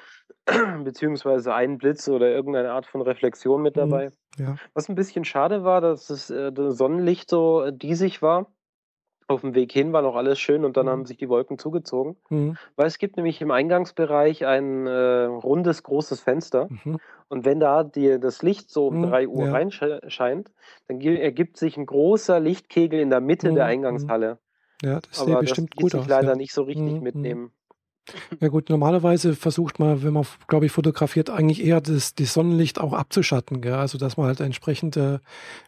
[0.83, 3.77] beziehungsweise einen Blitz oder irgendeine Art von Reflexion mit Mhm.
[3.77, 4.11] dabei.
[4.37, 4.59] Ja.
[4.75, 8.53] Was 'n bisschen schade war, dass das, äh, das Sonnenlicht so, äh, diesig war.
[9.29, 10.89] Auf'm Weg hin war noch alles schön und dann Mhm.
[10.89, 12.17] haben sich die Wolken zugezogen.
[12.31, 12.57] Mhm.
[12.75, 16.97] Weil es gibt nämlich im Eingangsbereich ein, äh, rundes, großes Fenster Mhm.
[17.29, 19.01] und wenn da die das Licht so um Mhm.
[19.01, 19.53] 3:00 Ja.
[19.53, 20.51] reinsche scheint,
[20.87, 23.53] dann gi ergibt sich 'n großer Lichtkegel in der Mitte Mhm.
[23.53, 24.13] der Mhm.
[24.13, 24.39] Eingangshalle.
[24.83, 26.37] Ja, das Aber das bestimmt ließ gut sich aus, leider ja.
[26.37, 27.07] nicht so richtig Mhm.
[27.13, 27.39] Mhm.
[27.39, 27.53] mitnehmen.
[28.39, 32.79] Ja gut, normalerweise versucht man, wenn man glaube ich, fotografiert, eigentlich eher das das Sonnenlicht
[32.79, 33.73] auch abzuschatten, gell?
[33.73, 35.19] Also, dass man halt entsprechend, äh,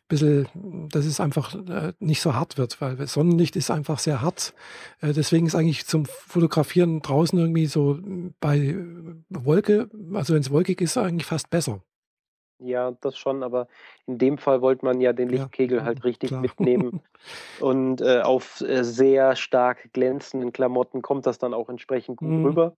[0.07, 0.47] bisschen
[0.91, 4.53] dass es einfach, äh, nicht so hart wird, weil Sonnenlicht ist einfach sehr hart.
[5.01, 7.99] Äh, deswegen ist eigentlich zum Fotografieren draußen irgendwie so
[8.39, 8.75] bei
[9.29, 11.81] Wolke also, wenn's wolkig ist, eigentlich fast besser.
[12.59, 13.67] Ja, das schon, aber
[14.07, 16.41] in dem Fall wollte man ja den Ja, Lichtkegel mhm, halt richtig klar.
[16.41, 17.01] mitnehmen.
[17.61, 22.45] Und, äh, auf, äh, sehr stark glänzenden Klamotten kommt das dann auch entsprechend gut Mhm.
[22.45, 22.75] rüber.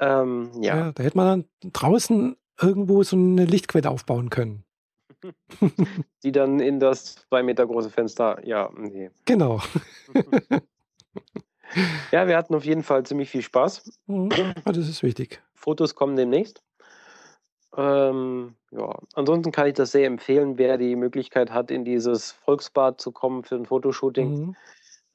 [0.00, 0.76] Ähm, ja.
[0.76, 4.64] Ja, da hätte man dann draußen irgendwo so 'ne Lichtquelle aufbauen können.
[6.24, 9.10] Die dann in das 2 Meter große Fenster ja, ne.
[9.26, 9.60] Genau.
[12.12, 13.82] Ja, wir hatten auf jeden Fall ziemlich viel Spaß.
[14.06, 14.30] Mhm.
[14.36, 15.42] Ja, das ist wichtig.
[15.54, 16.62] Fotos kommen demnächst.
[17.76, 23.00] Ähm, ja, ansonsten kann ich das sehr empfehlen, wer die Möglichkeit hat, in dieses Volksbad
[23.00, 24.54] zu kommen für 'n Fotoshooting, Mhm.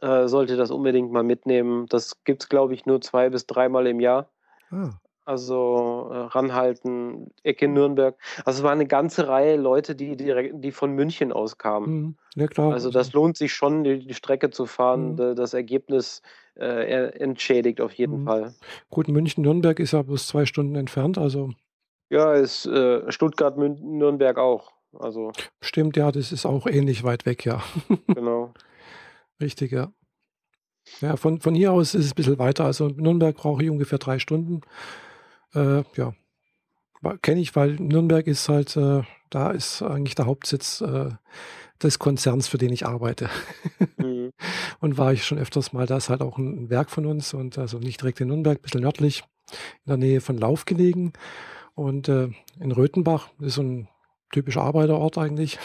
[0.01, 1.87] äh, sollte das unbedingt mal mitnehmen.
[1.89, 4.31] Das gibt's, glaube ich, nur 2 bis dreimal im Jahr.
[4.71, 4.99] Ah.
[5.25, 8.17] Also, äh, ranhalten, Ecke Nürnberg.
[8.45, 11.95] Also, es war 'ne ganze Reihe Leute, die direkt die von München aus kamen.
[11.95, 12.17] Mhm.
[12.35, 15.15] Ja klar, Also, das lohnt sich schon, die die Strecke zu fahren.
[15.15, 15.23] Mhm.
[15.35, 16.21] Das Ergebnis,
[16.57, 18.21] äh, entschädigt auf jeden Mhm.
[18.21, 18.55] Fall.
[18.89, 21.51] Gut, München-Nürnberg ist ja bloß 2 Stunden entfernt, also
[22.11, 24.71] Ja, ist, äh, Stuttgart, Mün Nürnberg auch.
[24.99, 25.31] Also
[25.61, 27.61] Stimmt, ja, das ist auch ähnlich weit weg, ja.
[28.15, 28.51] Genau.
[29.41, 29.91] Richtig, ja.
[31.01, 32.65] Ja, von von hier aus ist es bisschen weiter.
[32.65, 34.61] Also, Nürnberg brauche ich ungefähr 3 Stunden.
[35.55, 36.13] Äh, ja.
[37.23, 41.09] Kenne ich, weil Nürnberg ist halt, äh da ist eigentlich der Hauptsitz, äh,
[41.83, 43.29] des Konzerns, für den ich arbeite.
[43.97, 44.31] Mhm.
[44.81, 45.85] Und war ich schon öfters mal.
[45.87, 48.61] Da ist halt auch 'n 'n Werk von uns und also, nicht direkt in Nürnberg,
[48.61, 49.23] bisschen nördlich,
[49.85, 51.13] in der Nähe von Lauf gelegen.
[51.79, 52.27] Und, äh,
[52.59, 53.87] in Röthenbach ist so 'n
[54.33, 55.59] typischer Arbeiterort eigentlich.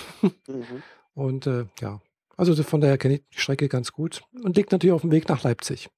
[0.49, 0.85] Mhm.
[1.15, 2.01] Und, äh, ja,
[2.37, 5.43] also, von daher kenne ich die Strecke ganz gut und liegt natürlich auf'm Weg nach
[5.45, 5.91] Leipzig.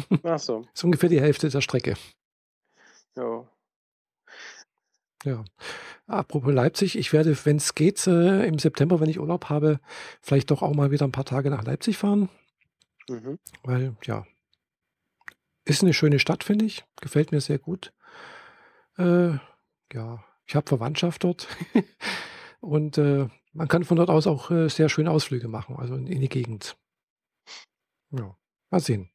[0.24, 0.70] Ach so.
[0.74, 1.94] Ist ungefähr die Hälfte der Strecke.
[3.16, 3.50] Ja.
[5.24, 5.44] Ja.
[6.06, 9.80] Apropos Leipzig, ich werde, wenn's geht, äh, im September, wenn ich Urlaub habe,
[10.22, 12.28] vielleicht doch auch mal wieder 'n paar Tage nach Leipzig fahren.
[13.08, 13.38] Mhm.
[13.64, 14.24] Weil, ja
[15.66, 17.92] ist 'ne schöne Stadt, finde ich, gefällt mir sehr gut.
[19.00, 19.38] Äh,
[19.92, 21.48] ja, ich habe Verwandtschaft dort.
[22.60, 26.06] und äh, man kann von dort aus auch äh, sehr schöne Ausflüge machen, also in,
[26.06, 26.76] in die Gegend.
[28.10, 28.36] Ja,
[28.70, 29.10] mal sehen.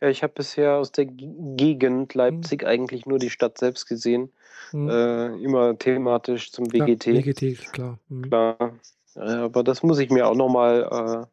[0.00, 2.68] Ja, ich habe bisher aus der G Gegend Leipzig mhm.
[2.68, 4.32] eigentlich nur die Stadt selbst gesehen.
[4.72, 4.88] Mhm.
[4.88, 7.06] Äh, immer thematisch zum WGT.
[7.06, 7.98] Ja, WGT, klar.
[8.08, 8.22] Mhm.
[8.22, 8.74] Klar.
[9.16, 11.26] Äh, aber das muss ich mir auch nochmal, äh,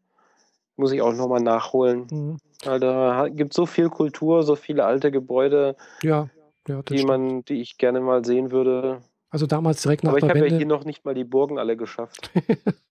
[0.77, 2.07] muss ich auch nochmal nachholen.
[2.09, 2.37] Mhm.
[2.63, 6.29] Weil da gibt so viel Kultur, so viele alte Gebäude, ja,
[6.71, 9.01] ja, die man, die ich gerne mal sehen würde.
[9.29, 11.77] Also damals direkt nach Aber ich habe ja hier noch nicht mal die Burgen alle
[11.77, 12.31] geschafft.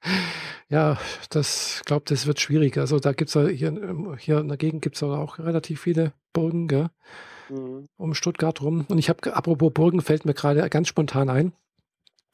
[0.71, 0.97] ja,
[1.29, 2.79] das glaube das wird schwierig.
[2.79, 6.13] Also da gibt es ja hier, hier in der Gegend gibt es auch relativ viele
[6.33, 6.89] Burgen, gell?
[7.51, 7.89] Mhm.
[7.97, 8.87] Um Stuttgart rum.
[8.89, 11.53] Und ich habe, apropos Burgen, fällt mir gerade ganz spontan ein.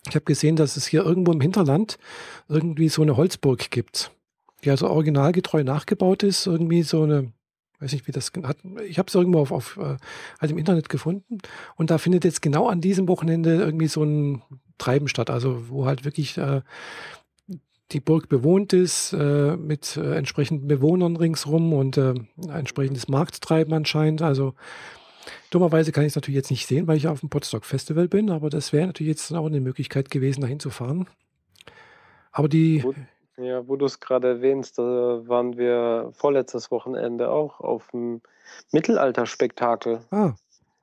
[0.08, 1.98] Ich habe gesehen, dass es hier irgendwo im Hinterland
[2.48, 4.12] irgendwie so eine Holzburg gibt,
[4.64, 6.46] die also originalgetreu nachgebaut ist.
[6.46, 7.32] Irgendwie so eine
[7.80, 8.58] weiß nicht, wie das hat.
[8.86, 9.96] Ich habe es irgendwo auf, auf äh,
[10.40, 11.38] halt im Internet gefunden
[11.76, 14.42] und da findet jetzt genau an diesem Wochenende irgendwie so ein
[14.78, 16.62] Treiben statt, also wo halt wirklich äh,
[17.92, 22.14] die Burg bewohnt ist, äh, mit äh, entsprechenden Bewohnern ringsrum und äh,
[22.48, 24.22] entsprechendes Markttreiben anscheinend.
[24.22, 24.54] Also
[25.50, 28.30] dummerweise kann ich es natürlich jetzt nicht sehen, weil ich auf dem Potsdok Festival bin,
[28.30, 31.06] aber das wäre natürlich jetzt auch eine Möglichkeit gewesen, dahin zu fahren.
[32.32, 32.84] Aber die.
[33.38, 38.22] Ja, wo du es gerade erwähnst, da waren wir vorletztes Wochenende auch auf dem
[38.72, 40.32] Mittelalterspektakel Ah,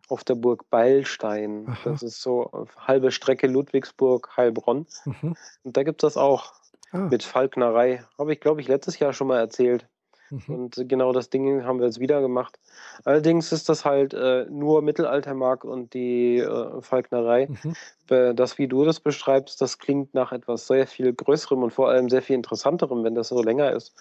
[0.10, 1.66] auf der Burg Beilstein.
[1.68, 1.78] aha.
[1.86, 4.86] Das ist so halbe Strecke Ludwigsburg, Heilbronn.
[5.06, 5.36] Mhm.
[5.64, 6.54] Und da gibt es das auch
[6.92, 8.04] Ah, mit Falknerei.
[8.20, 9.88] Habe ich, glaube ich, letztes Jahr schon mal erzählt.
[10.30, 10.42] Mhm.
[10.48, 12.60] Und genau das Ding haben wir jetzt wieder gemacht.
[13.04, 17.48] Allerdings ist das halt äh, nur Mittelaltermarkt und die äh, Falknerei.
[17.48, 17.76] Mhm.
[18.10, 21.90] Äh, Das, wie du das beschreibst, das klingt nach etwas sehr viel Größerem und vor
[21.90, 23.94] allem sehr viel Interessanterem, wenn das so länger ist.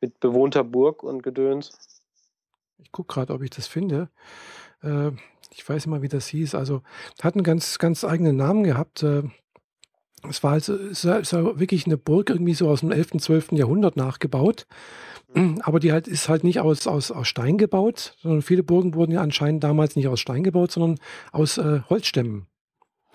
[0.00, 1.70] Mit bewohnter Burg und Gedöns.
[2.78, 4.08] Ich gucke gerade, ob ich das finde.
[4.82, 5.10] Äh,
[5.50, 6.54] ich weiß immer, wie das hieß.
[6.54, 6.82] Also
[7.22, 9.02] hat einen ganz, ganz eigenen Namen gehabt.
[9.02, 9.24] Äh,
[10.28, 13.52] es war also es war, wirklich eine Burg irgendwie so aus dem 11., 12.
[13.52, 14.66] Jahrhundert nachgebaut.
[15.62, 19.12] Aber die halt ist halt nicht aus, aus, aus Stein gebaut, sondern viele Burgen wurden
[19.12, 20.98] ja anscheinend damals nicht aus Stein gebaut, sondern
[21.32, 22.46] aus äh, Holzstämmen.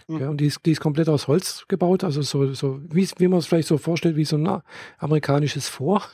[0.08, 0.20] Hm.
[0.20, 3.28] Ja, und die ist, die ist komplett aus Holz gebaut, also so, so wie, wie
[3.28, 4.62] man es vielleicht so vorstellt, wie so ein
[4.98, 6.10] amerikanisches Fort.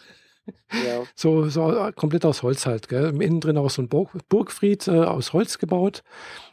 [0.71, 1.03] Ja.
[1.15, 2.89] So, so äh, komplett aus Holz halt.
[2.89, 3.21] Gell?
[3.21, 6.03] Innen drin auch so ein Burg, Burgfried äh, aus Holz gebaut.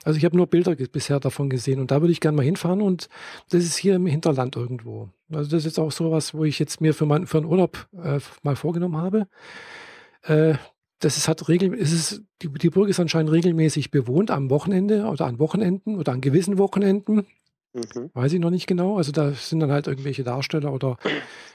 [0.05, 2.83] Also ich habe nur Bilder bisher davon gesehen und da würde ich gerne mal hinfahren
[2.83, 3.09] und
[3.51, 5.09] das ist hier im Hinterland irgendwo.
[5.33, 8.21] Also das ist auch sowas, wo ich jetzt mir für, mein, für einen Urlaub äh,
[8.43, 9.27] mal vorgenommen habe.
[10.23, 10.55] Äh,
[11.01, 15.27] das ist halt regel, es die, die Burg ist anscheinend regelmäßig bewohnt am Wochenende oder
[15.27, 17.27] an Wochenenden oder an gewissen Wochenenden.
[17.73, 18.11] Mhm.
[18.15, 18.97] Weiß ich noch nicht genau.
[18.97, 20.97] Also da sind dann halt irgendwelche Darsteller oder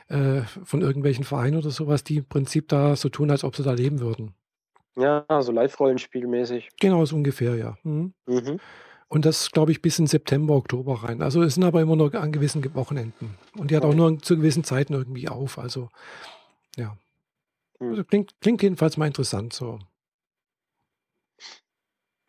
[0.07, 3.63] äh, von irgendwelchen Vereinen oder sowas, die im Prinzip da so tun, als ob sie
[3.63, 4.34] da leben würden.
[4.97, 6.70] Ja, so Live-Rollenspielmäßig.
[6.80, 7.78] Genau, so ungefähr, ja.
[7.84, 8.13] Mhm.
[8.28, 8.59] Mhm.
[9.07, 11.22] Und das, glaube ich, bis in September, Oktober rein.
[11.22, 13.36] Also es sind aber immer nur an gewissen Ge- Wochenenden.
[13.57, 15.59] Und die hat auch nur zu gewissen Zeiten irgendwie auf.
[15.59, 15.89] Also,
[16.78, 16.97] ja.
[17.80, 17.89] Hm.
[17.89, 19.80] Also klingt, klingt jedenfalls mal interessant so.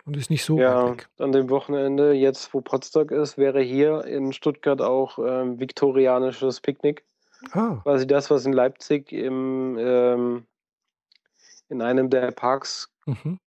[0.06, 1.08] Und ist nicht so weit Ja, weg.
[1.18, 7.04] an dem Wochenende, jetzt wo Potsdok ist, wäre hier in Stuttgart auch ähm, viktorianisches Picknick.
[7.52, 10.46] Ah, Quasi das, was in Leipzig im, ähm,
[11.68, 13.38] in einem der Parks mhm,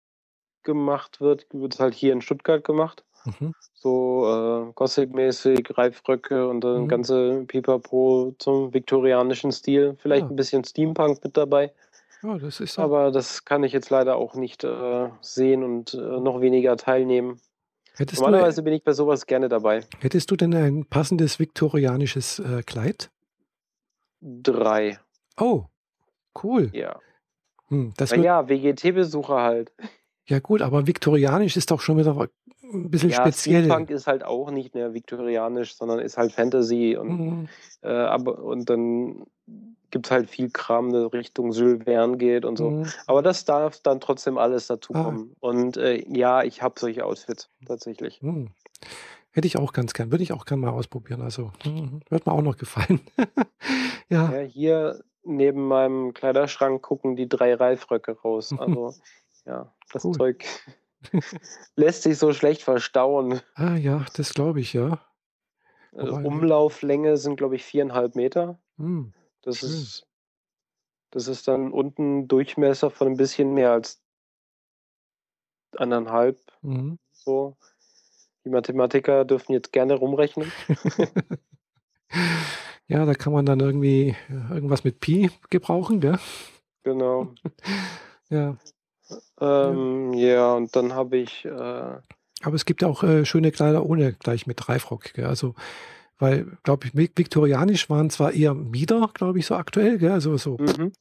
[0.65, 3.05] gemacht wird, wird es halt hier in Stuttgart gemacht.
[3.25, 6.89] mhm, So äh, Gothic-mäßig, Reifröcke und dann Mhm.
[6.89, 9.97] ganze Pipapo zum viktorianischen Stil.
[10.01, 10.31] Vielleicht Ja.
[10.31, 11.73] ein bisschen Steampunk mit dabei.
[12.23, 12.85] Ja, das ist ja.
[12.85, 17.41] Aber das kann ich jetzt leider auch nicht äh, sehen und äh, noch weniger teilnehmen.
[17.97, 19.83] Hättest du, Normalerweise bin ich bei sowas gerne dabei.
[20.01, 23.11] hättest du denn ein passendes viktorianisches äh, Kleid?
[24.21, 24.99] Drei,
[25.41, 25.65] Oh,
[26.43, 26.71] cool.
[26.73, 26.99] ja.
[27.69, 29.73] Hm, das wird, Naja, WGT-Besucher halt.
[30.27, 32.29] ja gut, aber viktorianisch ist doch schon wieder
[32.73, 33.65] ein bisschen Ja, speziell.
[33.65, 37.49] Steampunk ist halt auch nicht mehr viktorianisch, sondern ist halt Fantasy und, Mhm.
[37.83, 39.25] äh, aber, und dann
[39.91, 42.71] gibt es halt viel Kram, der Richtung Jules Verne geht und so.
[42.71, 42.87] Mhm.
[43.07, 45.05] Aber das darf dann trotzdem alles dazu Ah.
[45.05, 45.35] kommen.
[45.41, 48.21] Und äh, ja, ich habe solche Outfits tatsächlich.
[48.21, 48.51] Hm.
[49.31, 51.23] Hätte ich auch ganz gern, würde ich auch gern mal ausprobieren.
[51.23, 53.01] Also, mhm, wird mir auch noch gefallen.
[54.11, 58.51] ja, Ja, hier neben meinem Kleiderschrank gucken die drei Reifröcke raus.
[58.61, 58.93] Also
[59.47, 60.15] ja, das Cool.
[60.15, 60.45] Zeug
[61.77, 63.41] lässt sich so schlecht verstauen.
[63.55, 65.01] ah, ja, das glaube ich, ja.
[65.93, 68.59] Äh, Wobei- Umlauflänge sind, glaube ich, viereinhalb Meter.
[68.77, 69.13] Hm.
[69.43, 69.69] Das Schön.
[69.71, 70.07] ist,
[71.11, 74.03] das ist dann unten Durchmesser von ein bisschen mehr als
[75.77, 76.39] anderthalb.
[76.63, 76.99] Mhm.
[77.13, 77.57] So.
[78.45, 80.51] Die Mathematiker dürfen jetzt gerne rumrechnen.
[82.87, 86.19] ja, da kann man dann irgendwie äh, irgendwas mit Pi gebrauchen, gell?
[86.83, 87.33] Genau.
[88.31, 88.59] Ja.
[89.41, 93.85] Ähm, ja, und dann habe ich äh, Aber es gibt ja auch äh, schöne Kleider
[93.85, 95.13] ohne gleich mit Reifrock.
[95.15, 95.27] Gell?
[95.27, 95.55] Also,
[96.19, 100.13] weil, glaube ich, viktorianisch waren zwar eher Mieder, glaube ich, so aktuell, gell?
[100.13, 100.93] also so mhm.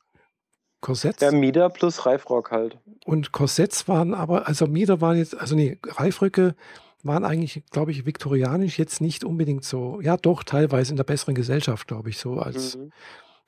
[0.79, 1.21] Korsetts.
[1.21, 2.77] Ja, Mieder plus Reifrock halt.
[3.05, 6.55] Und Korsetts waren aber, also Mieder waren jetzt, also nee, Reifröcke
[7.03, 11.35] waren eigentlich, glaube ich, viktorianisch jetzt nicht unbedingt so, ja doch, teilweise in der besseren
[11.35, 12.77] Gesellschaft, glaube ich, so als.
[12.77, 12.91] Mhm.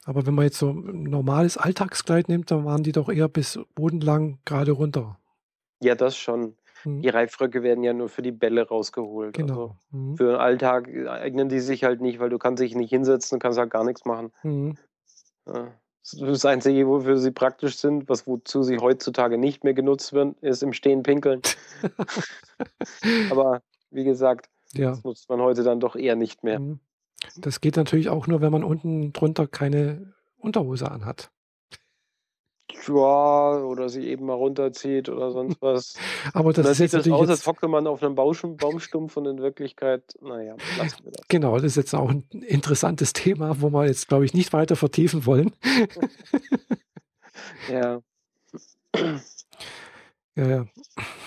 [0.06, 3.60] Aber wenn man jetzt so ein normales Alltagskleid nimmt, dann waren die doch eher bis
[3.76, 5.20] bodenlang gerade runter.
[5.82, 6.56] Ja, das schon.
[6.86, 7.02] Mhm.
[7.02, 9.36] Die Reifröcke werden ja nur für die Bälle rausgeholt.
[9.36, 9.54] Genau.
[9.54, 10.18] Also mhm.
[10.18, 13.42] Für den Alltag eignen die sich halt nicht, weil du kannst dich nicht hinsetzen und
[13.42, 14.32] kannst halt gar nichts machen.
[14.44, 14.78] Mhm.
[15.48, 15.72] Ja.
[16.22, 20.64] Das Einzige, wofür sie praktisch sind, was wozu sie heutzutage nicht mehr genutzt werden, ist
[20.64, 21.42] im Stehen pinkeln.
[23.30, 24.92] Aber wie gesagt, ja.
[24.92, 26.60] das nutzt man heute dann doch eher nicht mehr.
[26.60, 26.80] Mhm.
[27.38, 31.32] Das geht natürlich auch nur, wenn man unten drunter keine Unterhose anhat.
[32.88, 35.96] Ja, oder sie eben mal runterzieht oder sonst was.
[36.34, 39.26] Aber das, das ist sieht jetzt das aus, als hocke man auf einem Baumstumpf und
[39.26, 41.28] in Wirklichkeit, naja, lassen wir das.
[41.28, 44.76] Genau, das ist jetzt auch ein interessantes Thema, wo wir jetzt, glaube ich, nicht weiter
[44.76, 45.52] vertiefen wollen.
[47.72, 48.02] ja.
[50.36, 50.66] Ja, ja.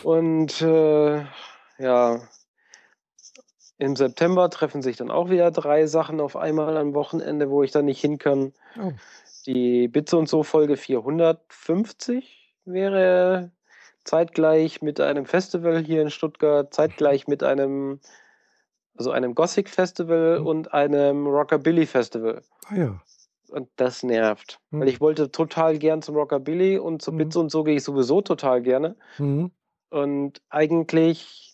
[0.03, 1.25] Und äh,
[1.79, 2.21] ja,
[3.83, 7.73] im September treffen sich dann auch wieder drei Sachen auf einmal am Wochenende, wo ich
[7.73, 8.53] dann nicht hin kann.
[8.81, 8.93] Oh.
[9.47, 13.51] Die Bitze und so Folge 450 wäre
[14.05, 17.99] zeitgleich mit einem Festival hier in Stuttgart, zeitgleich mit einem,
[18.97, 20.47] also einem Gothic Festival Mhm.
[20.47, 22.43] und einem Rockabilly Festival.
[22.69, 23.03] Ah ja.
[23.49, 24.61] Und das nervt.
[24.71, 24.81] Mhm.
[24.81, 27.17] Weil ich wollte total gern zum Rockabilly und zu Mhm.
[27.19, 28.95] Bitze und so gehe ich sowieso total gerne.
[29.19, 29.51] Mhm.
[29.91, 31.52] Und eigentlich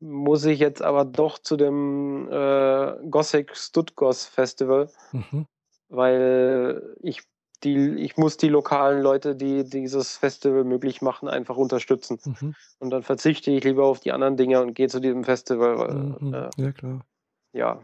[0.00, 5.46] muss ich jetzt aber doch zu dem äh, Gothic Stuttgart Festival, Mhm.
[5.88, 7.22] weil ich
[7.64, 12.20] die, ich muss die lokalen Leute, die dieses Festival möglich machen, einfach unterstützen.
[12.24, 12.54] Mhm.
[12.78, 15.94] Und dann verzichte ich lieber auf die anderen Dinge und gehe zu diesem Festival, weil
[15.94, 16.34] Mhm.
[16.34, 17.06] äh, Ja, klar.
[17.52, 17.82] ja,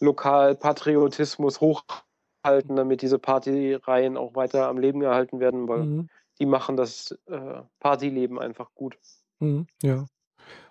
[0.00, 6.08] Lokalpatriotismus hochhalten, damit diese Partyreihen auch weiter am Leben gehalten werden, weil Mhm.
[6.40, 8.98] die machen das äh, Partyleben einfach gut.
[9.38, 9.66] Mhm.
[9.82, 10.06] Ja.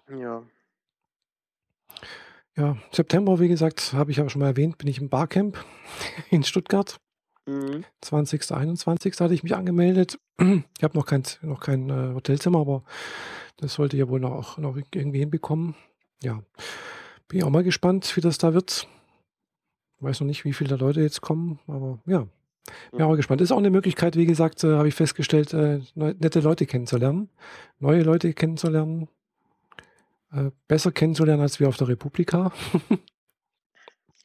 [0.09, 0.43] Ja.
[2.57, 5.63] Ja, September, wie gesagt, habe ich ja schon mal erwähnt, bin ich im Barcamp
[6.29, 6.97] in Stuttgart.
[7.47, 7.83] Mhm.
[8.01, 8.51] 20.
[8.51, 9.19] 21.
[9.19, 10.19] hatte ich mich angemeldet.
[10.77, 12.83] Ich habe noch kein, noch kein äh, Hotelzimmer, aber
[13.57, 15.75] das sollte ich ja wohl noch, noch irgendwie hinbekommen.
[16.23, 16.41] Ja,
[17.27, 18.87] bin ich auch mal gespannt, wie das da wird.
[19.99, 22.21] Weiß noch nicht, wie viele Leute jetzt kommen, aber ja,
[22.91, 23.01] bin Mhm.
[23.03, 23.41] auch gespannt.
[23.41, 27.29] Ist auch eine Möglichkeit, wie gesagt, äh, habe ich festgestellt, äh, nette Leute kennenzulernen,
[27.77, 29.07] neue Leute kennenzulernen,
[30.33, 32.51] äh, besser kennenzulernen als wir auf der Republika.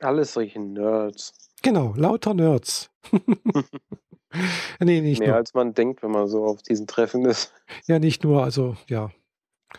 [0.00, 1.32] Alles solche Nerds.
[1.62, 2.90] Genau, lauter Nerds.
[4.80, 5.36] nee, nicht Mehr nur.
[5.36, 7.52] als man denkt, wenn man so auf diesen Treffen ist.
[7.86, 9.11] Ja, nicht nur, also ja,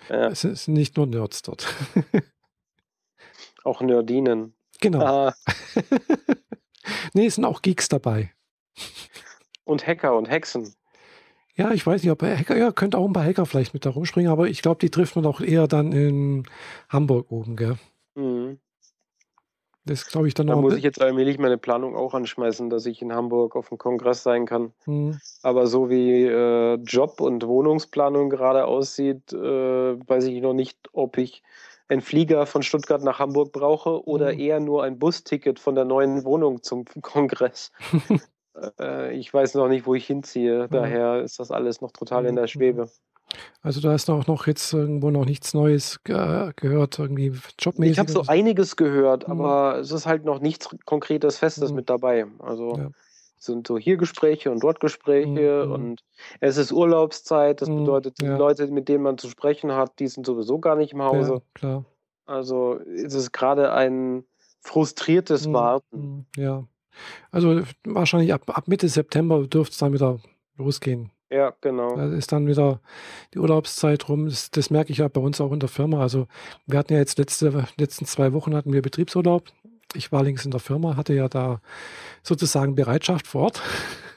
[0.09, 1.67] Ja, es sind nicht nur Nerds dort.
[3.63, 4.55] auch Nerdinen.
[4.81, 5.05] genau.
[5.27, 5.33] Ah,
[7.13, 8.33] nee, es sind auch Geeks dabei.
[9.65, 10.73] und Hacker und Hexen.
[11.57, 13.89] Ja, ich weiß nicht, ob Hacker, ja, könnte auch ein paar Hacker vielleicht mit da
[13.89, 16.43] rumspringen, aber ich glaube, die trifft man auch eher dann in
[16.87, 17.77] Hamburg oben, gell?
[18.15, 18.59] Mhm.
[19.85, 20.61] Das glaube ich dann Da noch.
[20.61, 23.77] muss ein ich jetzt allmählich meine Planung auch anschmeißen, dass ich in Hamburg auf dem
[23.77, 24.73] Kongress sein kann.
[24.83, 30.77] Hm, Aber so wie äh, Job- und Wohnungsplanung gerade aussieht, äh, weiß ich noch nicht,
[30.91, 31.41] ob ich
[31.87, 34.39] einen Flieger von Stuttgart nach Hamburg brauche oder Mhm.
[34.39, 37.71] eher nur ein Busticket von der neuen Wohnung zum Kongress.
[38.79, 40.67] äh, ich weiß noch nicht, wo ich hinziehe.
[40.69, 42.49] Daher ist das alles noch total in der Mhm.
[42.49, 42.89] Schwebe.
[43.61, 47.91] Also da hast du auch noch jetzt irgendwo noch nichts Neues ge gehört, irgendwie jobmäßig.
[47.93, 49.31] Ich habe so einiges gehört, Mhm.
[49.41, 51.75] aber es ist halt noch nichts Konkretes, Festes Mhm.
[51.77, 52.25] mit dabei.
[52.39, 52.89] Also Ja.
[53.37, 55.71] es sind so hier Gespräche und dort Gespräche Mhm.
[55.71, 55.99] und
[56.39, 57.61] es ist Urlaubszeit.
[57.61, 58.37] Das Mhm, bedeutet, die ja.
[58.37, 61.33] Leute, mit denen man zu sprechen hat, die sind sowieso gar nicht im Hause.
[61.33, 61.85] Ja, klar.
[62.25, 64.23] Also es ist gerade ein
[64.61, 66.01] frustriertes Mhm, Warten.
[66.01, 66.63] mhm, Ja.
[67.31, 70.19] Also wahrscheinlich ab, ab Mitte September dürfte es dann wieder
[70.57, 71.11] losgehen.
[71.29, 71.95] Ja, genau.
[71.95, 72.79] Da ist dann wieder
[73.33, 74.25] die Urlaubszeit rum.
[74.25, 76.01] Das, das merke ich ja bei uns auch in der Firma.
[76.01, 76.27] Also
[76.65, 79.43] wir hatten ja jetzt letzte letzten zwei Wochen hatten wir Betriebsurlaub.
[79.93, 81.61] Ich war links in der Firma, hatte ja da
[82.21, 83.61] sozusagen Bereitschaft vor Ort,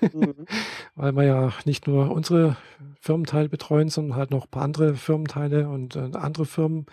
[0.00, 0.34] Mhm.
[0.94, 2.56] weil wir ja nicht nur unsere
[3.00, 6.86] Firmenteile betreuen, sondern halt noch ein paar andere Firmenteile und äh, andere Firmen,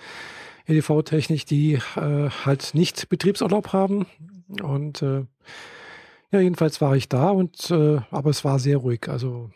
[0.68, 4.06] EDV-Technik, die äh, halt nicht Betriebsurlaub haben.
[4.62, 5.26] Und äh,
[6.32, 9.08] ja, jedenfalls war ich da und äh, aber es war sehr ruhig.
[9.08, 9.50] Also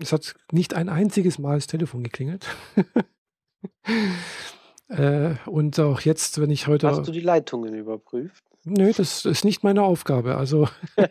[0.00, 2.46] es hat nicht ein einziges Mal das Telefon geklingelt.
[4.88, 6.88] äh, und auch jetzt, wenn ich heute.
[6.88, 8.44] Hast du die Leitungen überprüft?
[8.64, 10.36] Nö, das ist nicht meine Aufgabe.
[10.36, 10.68] Also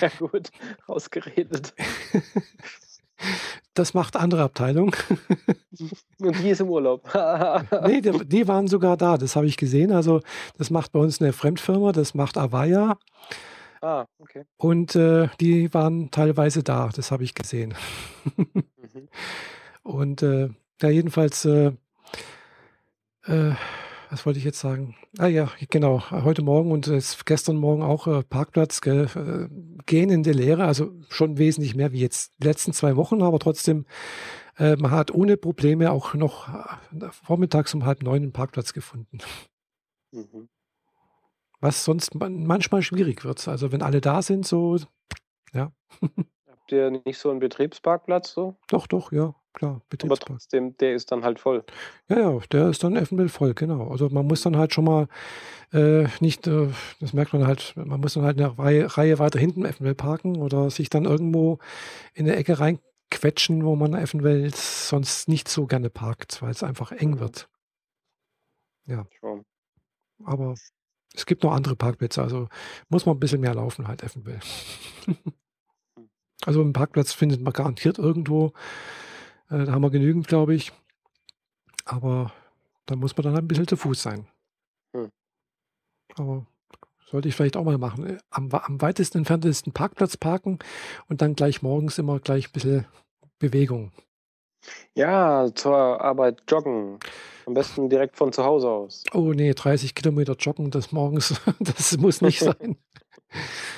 [0.00, 0.50] Sehr gut,
[0.86, 1.72] ausgeredet.
[3.72, 4.94] Das macht andere Abteilung.
[6.20, 7.08] Und die ist im Urlaub.
[7.86, 9.92] nee, die, die, waren sogar da, das habe ich gesehen.
[9.92, 10.20] Also
[10.58, 12.98] das macht bei uns eine Fremdfirma, das macht Avaya.
[13.80, 14.44] Ah, okay.
[14.56, 17.74] Und äh, die waren teilweise da, das habe ich gesehen.
[18.36, 19.08] mhm.
[19.82, 20.48] Und äh,
[20.82, 21.72] ja, jedenfalls, äh,
[23.26, 23.54] äh
[24.08, 24.94] was wollte ich jetzt sagen?
[25.18, 26.10] Ah ja, genau.
[26.10, 26.90] Heute Morgen und
[27.24, 31.92] gestern Morgen auch äh, Parkplatz gell, äh, gehen in der Lehre, also schon wesentlich mehr
[31.92, 33.84] wie jetzt die letzten zwei Wochen, aber trotzdem,
[34.58, 36.48] äh, man hat ohne Probleme auch noch
[37.10, 39.18] vormittags um halb neun einen Parkplatz gefunden.
[40.12, 40.48] Mhm.
[41.66, 43.46] Was sonst manchmal schwierig wird.
[43.48, 44.78] Also wenn alle da sind, so,
[45.52, 45.72] ja.
[46.48, 48.56] Habt ihr nicht so einen Betriebsparkplatz so?
[48.68, 49.82] Doch, doch, ja klar.
[50.02, 51.64] Aber trotzdem, der ist dann halt voll.
[52.08, 53.88] Ja, ja, der ist dann eventuell voll, genau.
[53.90, 55.08] Also man muss dann halt schon mal
[55.72, 56.68] äh, nicht, äh,
[57.00, 60.36] das merkt man halt, man muss dann halt eine Reihe, Reihe weiter hinten eventuell parken
[60.36, 61.58] oder sich dann irgendwo
[62.14, 66.92] in eine Ecke reinquetschen, wo man eventuell sonst nicht so gerne parkt, weil es einfach
[66.92, 67.20] eng mhm.
[67.20, 67.48] wird.
[68.84, 69.06] Ja.
[69.18, 69.44] Schon.
[70.24, 70.54] Aber
[71.16, 72.48] es gibt noch andere Parkplätze, also
[72.88, 74.40] muss man ein bisschen mehr laufen halt eventuell.
[76.44, 78.52] also einen Parkplatz findet man garantiert irgendwo.
[79.48, 80.72] Äh, da haben wir genügend, glaube ich.
[81.84, 82.32] Aber
[82.84, 84.26] da muss man dann halt ein bisschen zu Fuß sein.
[84.92, 85.10] Hm.
[86.16, 86.46] Aber
[87.06, 88.18] sollte ich vielleicht auch mal machen.
[88.30, 90.58] Am, am weitesten entferntesten Parkplatz parken
[91.08, 92.86] und dann gleich morgens immer gleich ein bisschen
[93.38, 93.92] Bewegung.
[94.94, 96.98] Ja, zur Arbeit joggen.
[97.46, 99.04] Am besten direkt von zu Hause aus.
[99.14, 102.76] Oh nee, 30 Kilometer joggen das morgens, das muss nicht sein.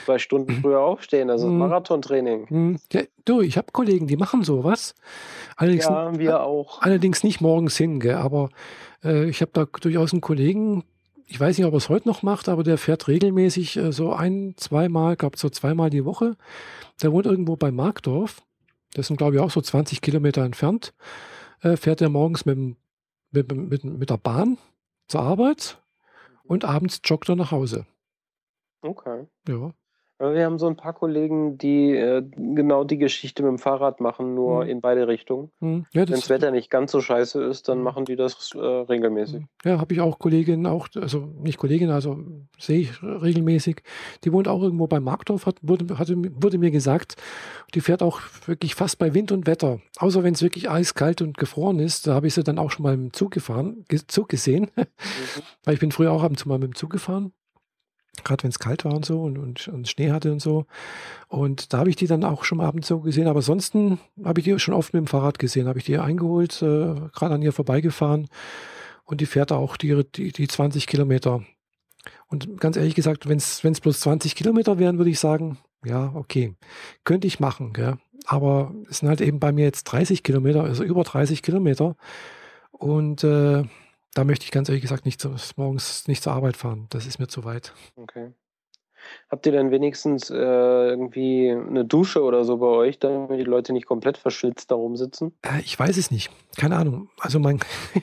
[0.05, 1.59] Zwei Stunden früher aufstehen, das ist hm.
[1.59, 2.49] Marathontraining.
[2.49, 2.79] Hm.
[2.93, 4.95] Ja, du, ich habe Kollegen, die machen sowas.
[5.57, 6.81] Allerdings, ja, wir auch.
[6.83, 8.15] Allerdings nicht morgens hin, gell?
[8.15, 8.51] aber
[9.05, 10.85] äh, ich habe da durchaus einen Kollegen,
[11.27, 14.13] ich weiß nicht, ob er es heute noch macht, aber der fährt regelmäßig äh, so
[14.13, 16.37] ein, zweimal, glaube so zweimal die Woche.
[17.03, 18.43] Der wohnt irgendwo bei Markdorf.
[18.95, 20.95] Das sind, glaube ich, auch so 20 Kilometer entfernt.
[21.61, 22.77] Äh, fährt er morgens mit,
[23.31, 24.59] mit, mit, mit der Bahn
[25.09, 25.83] zur Arbeit
[26.45, 27.87] und abends joggt er nach Hause.
[28.81, 29.27] Okay.
[29.49, 29.73] Ja.
[30.21, 34.35] Wir haben so ein paar Kollegen, die äh, genau die Geschichte mit dem Fahrrad machen,
[34.35, 34.71] nur mhm.
[34.71, 35.53] in beide Richtungen.
[35.61, 35.87] Mhm.
[35.93, 37.85] Ja, Wenn das Wetter nicht ganz so scheiße ist, dann mhm.
[37.85, 39.43] machen die das äh, regelmäßig.
[39.43, 39.49] Mhm.
[39.65, 42.19] Ja, habe ich auch Kolleginnen, auch, also nicht Kollegin, also
[42.59, 43.83] sehe ich regelmäßig.
[44.25, 47.15] Die wohnt auch irgendwo bei Markdorf, hat, wurde, hatte, wurde mir gesagt,
[47.75, 49.79] die fährt auch wirklich fast bei Wind und Wetter.
[49.99, 52.83] Außer wenn es wirklich eiskalt und gefroren ist, da habe ich sie dann auch schon
[52.83, 54.71] mal im Zug gefahren, Zug gesehen.
[54.75, 54.85] Mhm.
[55.65, 57.33] Weil ich bin früher auch ab und zu mal mit dem Zug gefahren
[58.25, 60.67] gerade wenn es kalt war und so und, und, und, Schnee hatte und so.
[61.29, 63.27] Und da habe ich die dann auch schon abends so gesehen.
[63.27, 65.69] Aber ansonsten habe ich die schon oft mit dem Fahrrad gesehen.
[65.69, 68.29] Habe ich die eingeholt, äh, gerade an ihr vorbeigefahren.
[69.05, 71.43] Und die fährt auch die, die, die 20 Kilometer.
[72.29, 76.55] Und ganz ehrlich gesagt, wenn es bloß 20 Kilometer wären, würde ich sagen, ja, okay,
[77.05, 77.73] könnte ich machen.
[77.73, 77.97] Gell?
[78.27, 81.97] Aber es sind halt eben bei mir jetzt 30 Kilometer, also über 30 Kilometer.
[82.71, 83.65] Und äh,
[84.19, 86.89] da möchte ich ganz ehrlich gesagt nicht zu, morgens nicht zur Arbeit fahren.
[86.91, 87.73] Das ist mir zu weit.
[87.95, 88.33] Okay.
[89.31, 93.73] Habt ihr denn wenigstens äh, irgendwie eine Dusche oder so bei euch, damit die Leute
[93.73, 95.39] nicht komplett verschwitzt da rumsitzen?
[95.43, 96.33] Äh, ich weiß es nicht.
[96.57, 97.11] Keine Ahnung.
[97.21, 97.61] Also mein,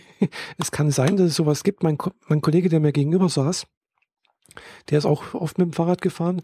[0.57, 1.83] es kann sein, dass es sowas gibt.
[1.83, 1.97] Mein,
[2.29, 3.67] mein Kollege, der mir gegenüber saß,
[4.89, 6.43] der ist auch oft mit dem Fahrrad gefahren.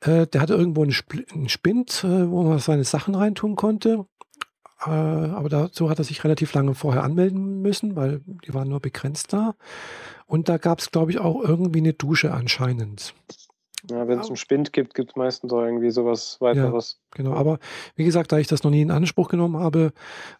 [0.00, 4.06] Äh, der hatte irgendwo einen, Sp einen Spind, äh, wo man seine Sachen reintun konnte.
[4.84, 8.80] Äh, aber dazu hat er sich relativ lange vorher anmelden müssen, weil die waren nur
[8.80, 9.54] begrenzt da.
[10.26, 13.14] Und da gab es, glaube ich, auch irgendwie eine Dusche anscheinend.
[13.90, 17.00] Ja, wenn es einen Spind gibt, gibt es meistens auch irgendwie sowas weiteres.
[17.00, 17.58] Ja, genau, aber
[17.96, 19.92] wie gesagt, da ich das noch nie in Anspruch genommen habe,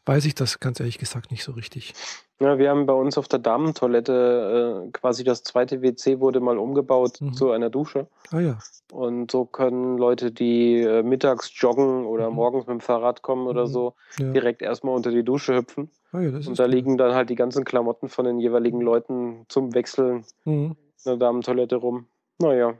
[0.07, 1.95] weiß ich das ganz ehrlich gesagt nicht so richtig.
[2.41, 6.57] Ja, wir haben bei uns auf der Damentoilette äh, quasi das zweite WC wurde mal
[6.57, 7.33] umgebaut mhm.
[7.33, 8.07] zu einer Dusche.
[8.31, 8.59] Ah ja.
[8.93, 12.37] Und so können Leute, die äh, mittags joggen oder mhm.
[12.37, 13.73] morgens mit dem Fahrrad kommen oder mhm.
[13.73, 14.31] so, ja.
[14.31, 15.91] direkt erstmal unter die Dusche hüpfen.
[16.13, 16.71] Ah ja, Und da cool.
[16.71, 20.77] liegen dann halt die ganzen Klamotten von den jeweiligen Leuten zum Wechseln mhm.
[21.05, 22.07] in der Damentoilette rum.
[22.39, 22.75] Naja.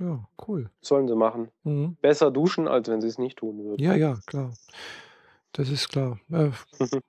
[0.00, 0.70] Ja, cool.
[0.80, 1.50] Sollen sie machen.
[1.62, 1.96] Mhm.
[2.00, 3.82] Besser duschen, als wenn sie es nicht tun würden.
[3.82, 4.52] Ja, ja, klar.
[5.52, 6.18] Das ist klar.
[6.32, 6.50] Äh,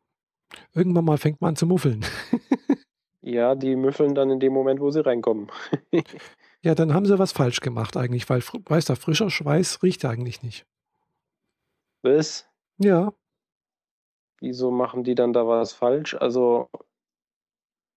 [0.74, 2.06] irgendwann mal fängt man an zu muffeln.
[3.22, 5.52] ja, die müffeln dann in dem Moment, wo sie reinkommen.
[6.62, 10.44] ja, dann haben sie was falsch gemacht eigentlich, weil, weißt du, frischer Schweiß riecht eigentlich
[10.44, 10.68] nicht.
[12.04, 12.48] Was?
[12.78, 13.14] Ja.
[14.42, 16.14] Wieso machen die dann da was falsch?
[16.14, 16.70] Also,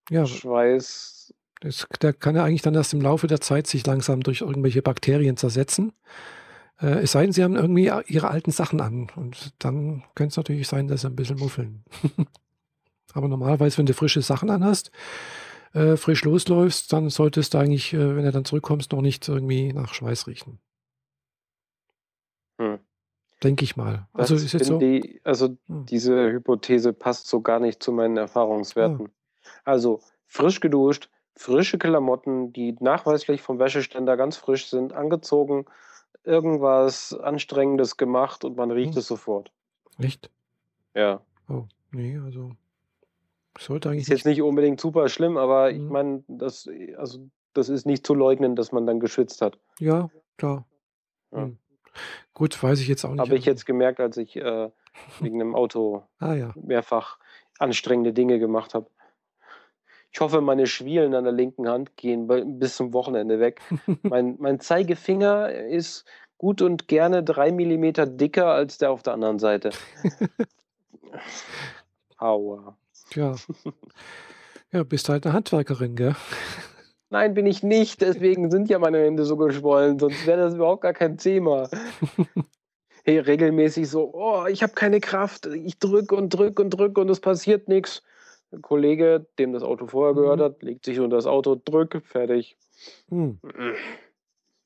[0.09, 4.21] ja, Schweiß das, der kann ja eigentlich dann erst im Laufe der Zeit sich langsam
[4.21, 5.93] durch irgendwelche Bakterien zersetzen.
[6.81, 9.07] Äh, es sei denn, sie haben irgendwie ihre alten Sachen an.
[9.15, 11.83] Und dann könnte es natürlich sein, dass sie ein bisschen muffeln.
[13.13, 14.91] Aber normalerweise, wenn du frische Sachen anhast,
[15.73, 19.73] äh, frisch losläufst, dann solltest du eigentlich, äh, wenn du dann zurückkommst, noch nicht irgendwie
[19.73, 20.59] nach Schweiß riechen.
[22.59, 22.79] Hm.
[23.41, 24.07] denke ich mal.
[24.11, 24.79] Also Das ist jetzt so.
[24.79, 25.85] die, also Hm.
[25.85, 29.09] diese Hypothese passt so gar nicht zu meinen Erfahrungswerten.
[29.63, 35.65] Also frisch geduscht, frische Klamotten, die nachweislich vom Wäscheständer ganz frisch sind, angezogen,
[36.25, 38.99] irgendwas Anstrengendes gemacht und man riecht Hm.
[38.99, 39.51] es sofort.
[39.99, 40.29] Echt?
[40.93, 41.21] Ja.
[41.47, 42.51] Oh, nee, also
[43.57, 44.41] sollte eigentlich Ist jetzt nicht.
[44.41, 45.89] unbedingt super schlimm, aber ich Mhm.
[45.91, 46.67] meine, das,
[46.97, 47.19] also,
[47.53, 49.57] das ist nicht zu leugnen, dass man dann geschwitzt hat.
[49.79, 50.65] Ja, klar.
[51.31, 51.43] Ja.
[51.43, 51.57] Hm.
[52.33, 53.19] Gut, weiß ich jetzt auch nicht.
[53.19, 54.69] Habe ich also- jetzt gemerkt, als ich äh,
[55.21, 56.51] wegen einem Auto Ah ja.
[56.55, 57.17] mehrfach
[57.59, 58.89] anstrengende Dinge gemacht habe.
[60.11, 62.27] Ich hoffe, meine Schwielen an der linken Hand gehen
[62.59, 63.61] bis zum Wochenende weg.
[64.01, 66.05] mein, mein Zeigefinger ist
[66.37, 69.69] gut und gerne drei Millimeter dicker als der auf der anderen Seite.
[72.17, 72.77] Aua.
[73.11, 73.35] Tja.
[74.71, 76.15] Ja, bist halt eine Handwerkerin, gell?
[77.09, 78.01] Nein, bin ich nicht.
[78.01, 79.97] Deswegen sind ja meine Hände so geschwollen.
[79.97, 81.67] Sonst wäre das überhaupt gar kein Thema.
[83.03, 85.47] Hey, regelmäßig so, oh, ich habe keine Kraft.
[85.47, 88.03] Ich drücke und drücke und drücke und es passiert nichts.
[88.61, 90.43] Kollege, dem das Auto vorher gehört Mhm.
[90.43, 92.57] hat, legt sich unter das Auto, drück, fertig.
[93.09, 93.39] Hm.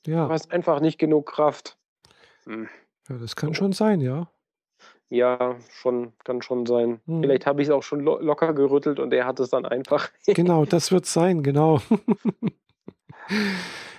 [0.04, 0.30] Du Ja.
[0.30, 1.78] hast einfach nicht genug Kraft.
[2.46, 2.68] Hm.
[3.10, 4.30] ja, das kann schon sein, ja.
[5.10, 7.00] Ja, schon, kann schon sein.
[7.06, 7.22] Mhm.
[7.22, 10.10] Vielleicht habe ich es auch schon lo locker gerüttelt und er hat es dann einfach.
[10.28, 11.82] Genau, das wird sein, genau.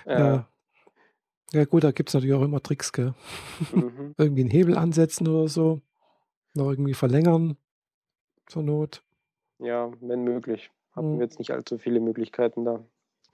[0.05, 0.19] Ja.
[0.19, 0.47] Ja.
[1.53, 3.13] Ja, gut, da gibt es natürlich auch immer Tricks, gell?
[3.73, 4.13] Mhm.
[4.17, 5.81] Irgendwie einen Hebel ansetzen oder so.
[6.53, 7.57] Noch irgendwie verlängern.
[8.47, 9.03] Zur Not.
[9.59, 10.71] Ja, wenn möglich.
[10.95, 11.19] Hatten Mhm.
[11.19, 12.83] wir jetzt nicht allzu viele Möglichkeiten da.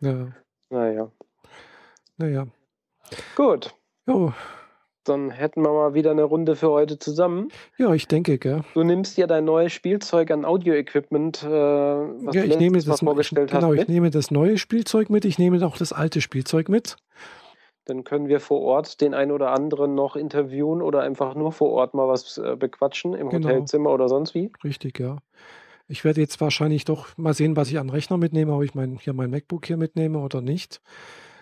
[0.01, 0.29] Ja,
[0.69, 1.11] Naja.
[2.17, 2.47] naja.
[3.35, 3.75] Gut,
[4.07, 4.33] Jo,
[5.03, 7.49] dann hätten wir mal wieder eine Runde für heute zusammen.
[7.77, 8.61] ja, ich denke, gell?
[8.73, 12.87] Du nimmst ja dein neues Spielzeug an Audio-Equipment, äh, was Ja, du ich nehme das,
[12.87, 13.89] ich, vorgestellt genau, hast, ich mit.
[13.89, 16.97] nehme das neue Spielzeug mit, ich nehme auch das alte Spielzeug mit.
[17.85, 21.71] Dann können wir vor Ort den einen oder anderen noch interviewen oder einfach nur vor
[21.71, 23.47] Ort mal was äh, bequatschen im Genau.
[23.49, 24.51] Hotelzimmer oder sonst wie.
[24.63, 25.17] Richtig, ja.
[25.91, 28.97] Ich werde jetzt wahrscheinlich doch mal sehen, was ich an Rechner mitnehme, ob ich mein,
[28.97, 30.81] hier mein MacBook hier mitnehme oder nicht.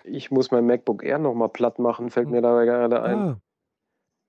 [0.02, 3.18] Ich muss mein MacBook Air nochmal platt machen, fällt mir da gerade ein.
[3.18, 3.40] Ah,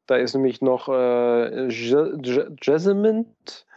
[0.06, 3.26] Da ist nämlich noch äh, Jessamine,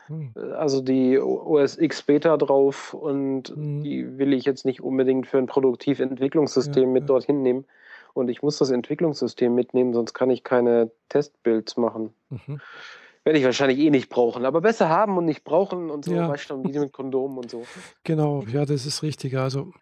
[0.09, 3.83] hm, also die OS X Beta drauf und Mhm.
[3.83, 7.07] die will ich jetzt nicht unbedingt für ein Produktiventwicklungssystem Ja, mit ja.
[7.07, 7.65] dorthin nehmen.
[8.13, 12.13] Und ich muss das Entwicklungssystem mitnehmen, sonst kann ich keine Testbuilds machen.
[12.29, 12.61] mhm.
[13.25, 14.45] Werde ich wahrscheinlich eh nicht brauchen.
[14.45, 16.29] Aber besser haben und nicht brauchen und so, Ja.
[16.29, 17.65] weißt du, wie mit Kondomen und so.
[18.05, 19.37] Genau, ja, das ist richtig.
[19.39, 19.73] Also,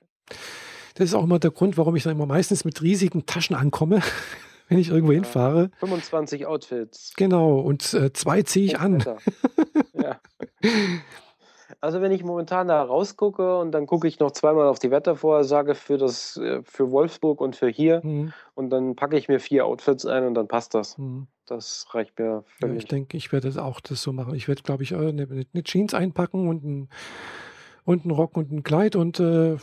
[0.95, 4.01] das ist auch immer der Grund, warum ich dann immer meistens mit riesigen Taschen ankomme,
[4.69, 5.17] wenn ich irgendwo Ja.
[5.17, 5.71] hinfahre.
[5.81, 7.13] 25 Outfits.
[7.17, 9.01] Genau, und äh, zwei ziehe ich an.
[9.01, 9.19] Wetter.
[9.95, 10.21] ja.
[11.83, 15.75] Also wenn ich momentan da rausgucke und dann gucke ich noch zweimal auf die Wettervorhersage
[15.75, 19.67] für das äh, für Wolfsburg und für hier Mhm, und dann packe ich mir vier
[19.67, 20.97] Outfits ein und dann passt das.
[20.97, 21.27] mhm.
[21.45, 24.35] Das reicht mir Ja, ich denke, ich werde auch das so machen.
[24.37, 26.89] Ich werde, glaube ich, eine, eine Jeans einpacken und ein,
[27.85, 29.57] und einen Rock und ein Kleid und äh,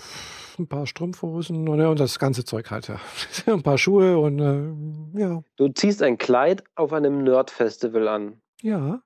[0.60, 3.00] ein paar Strumpfhosen und, ja, und das ganze Zeug halt, ja.
[3.54, 5.42] ein paar Schuhe und äh, ja.
[5.56, 8.42] Du ziehst ein Kleid auf einem Nerd-Festival an.
[8.62, 9.02] Ja,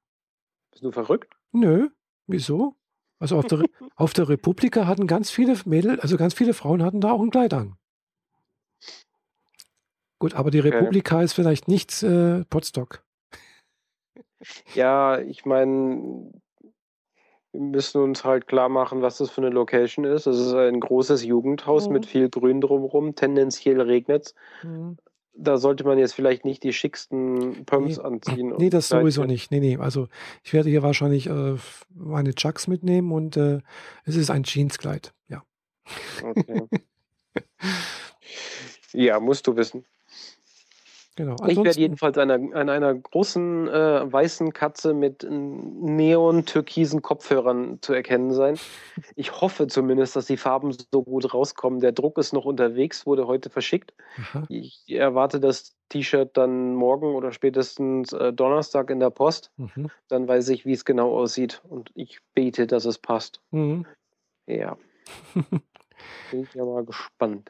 [0.72, 1.32] Bist du verrückt?
[1.52, 1.90] nö,
[2.26, 2.76] wieso?
[3.24, 3.60] Also auf der,
[3.96, 7.30] auf der Republika hatten ganz viele Mädel, also ganz viele Frauen hatten da auch ein
[7.30, 7.78] Kleid an.
[10.20, 10.72] Gut, aber die Okay.
[10.72, 13.02] Republika ist vielleicht nicht äh, Potsdok.
[14.76, 16.30] Ja, ich meine,
[17.54, 20.28] wir müssen uns halt klar machen, was das für eine Location ist.
[20.28, 21.94] Es ist ein großes Jugendhaus Mhm.
[21.94, 23.16] mit viel Grün drumherum.
[23.16, 24.36] Tendenziell regnet es.
[24.64, 24.98] Mhm.
[25.36, 28.04] Da sollte man jetzt vielleicht nicht die schicksten Pumps Nee.
[28.04, 28.52] anziehen.
[28.54, 29.50] und Nee, das sowieso nicht.
[29.52, 29.78] Nee, nee.
[29.78, 30.08] Also
[30.44, 31.56] ich werde hier wahrscheinlich äh,
[31.94, 33.62] meine Chucks mitnehmen und äh,
[34.06, 35.14] es ist ein Jeanskleid.
[35.30, 35.44] Ja.
[36.24, 36.62] Okay.
[38.94, 39.86] ja, musst du wissen.
[41.16, 41.36] Genau.
[41.48, 48.32] Ich werde jedenfalls einer, an einer großen äh, weißen Katze mit neon-türkisen Kopfhörern zu erkennen
[48.34, 48.58] sein.
[49.16, 51.80] Ich hoffe zumindest, dass die Farben so gut rauskommen.
[51.80, 53.94] Der Druck ist noch unterwegs, wurde heute verschickt.
[54.18, 59.52] aha, Ich erwarte das T-Shirt dann morgen oder spätestens äh, Donnerstag in der Post.
[59.58, 61.62] mhm, Dann weiß ich, wie es genau aussieht.
[61.70, 63.40] Und ich bete, dass es passt.
[63.52, 63.86] mhm.
[64.48, 64.76] Ja,
[66.32, 67.50] bin ich ja mal gespannt.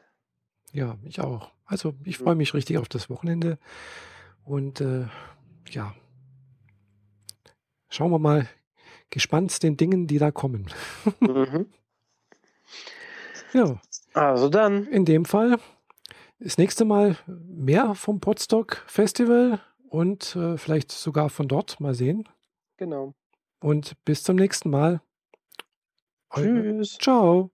[0.74, 1.52] Ja, ich auch.
[1.64, 3.58] Also ich freue mich richtig auf das Wochenende
[4.44, 5.06] und äh,
[5.70, 5.94] ja,
[7.88, 8.48] schauen wir mal
[9.08, 10.66] gespannt den Dingen, die da kommen.
[11.20, 11.66] Mhm.
[13.52, 13.80] Ja,
[14.14, 15.60] Also dann, in dem Fall
[16.40, 21.78] das nächste Mal mehr vom Potsdok Festival und äh, vielleicht sogar von dort.
[21.78, 22.28] Mal sehen.
[22.76, 23.14] genau.
[23.60, 25.00] Und bis zum nächsten Mal.
[26.34, 26.98] Tschüss.
[26.98, 27.53] Ciao.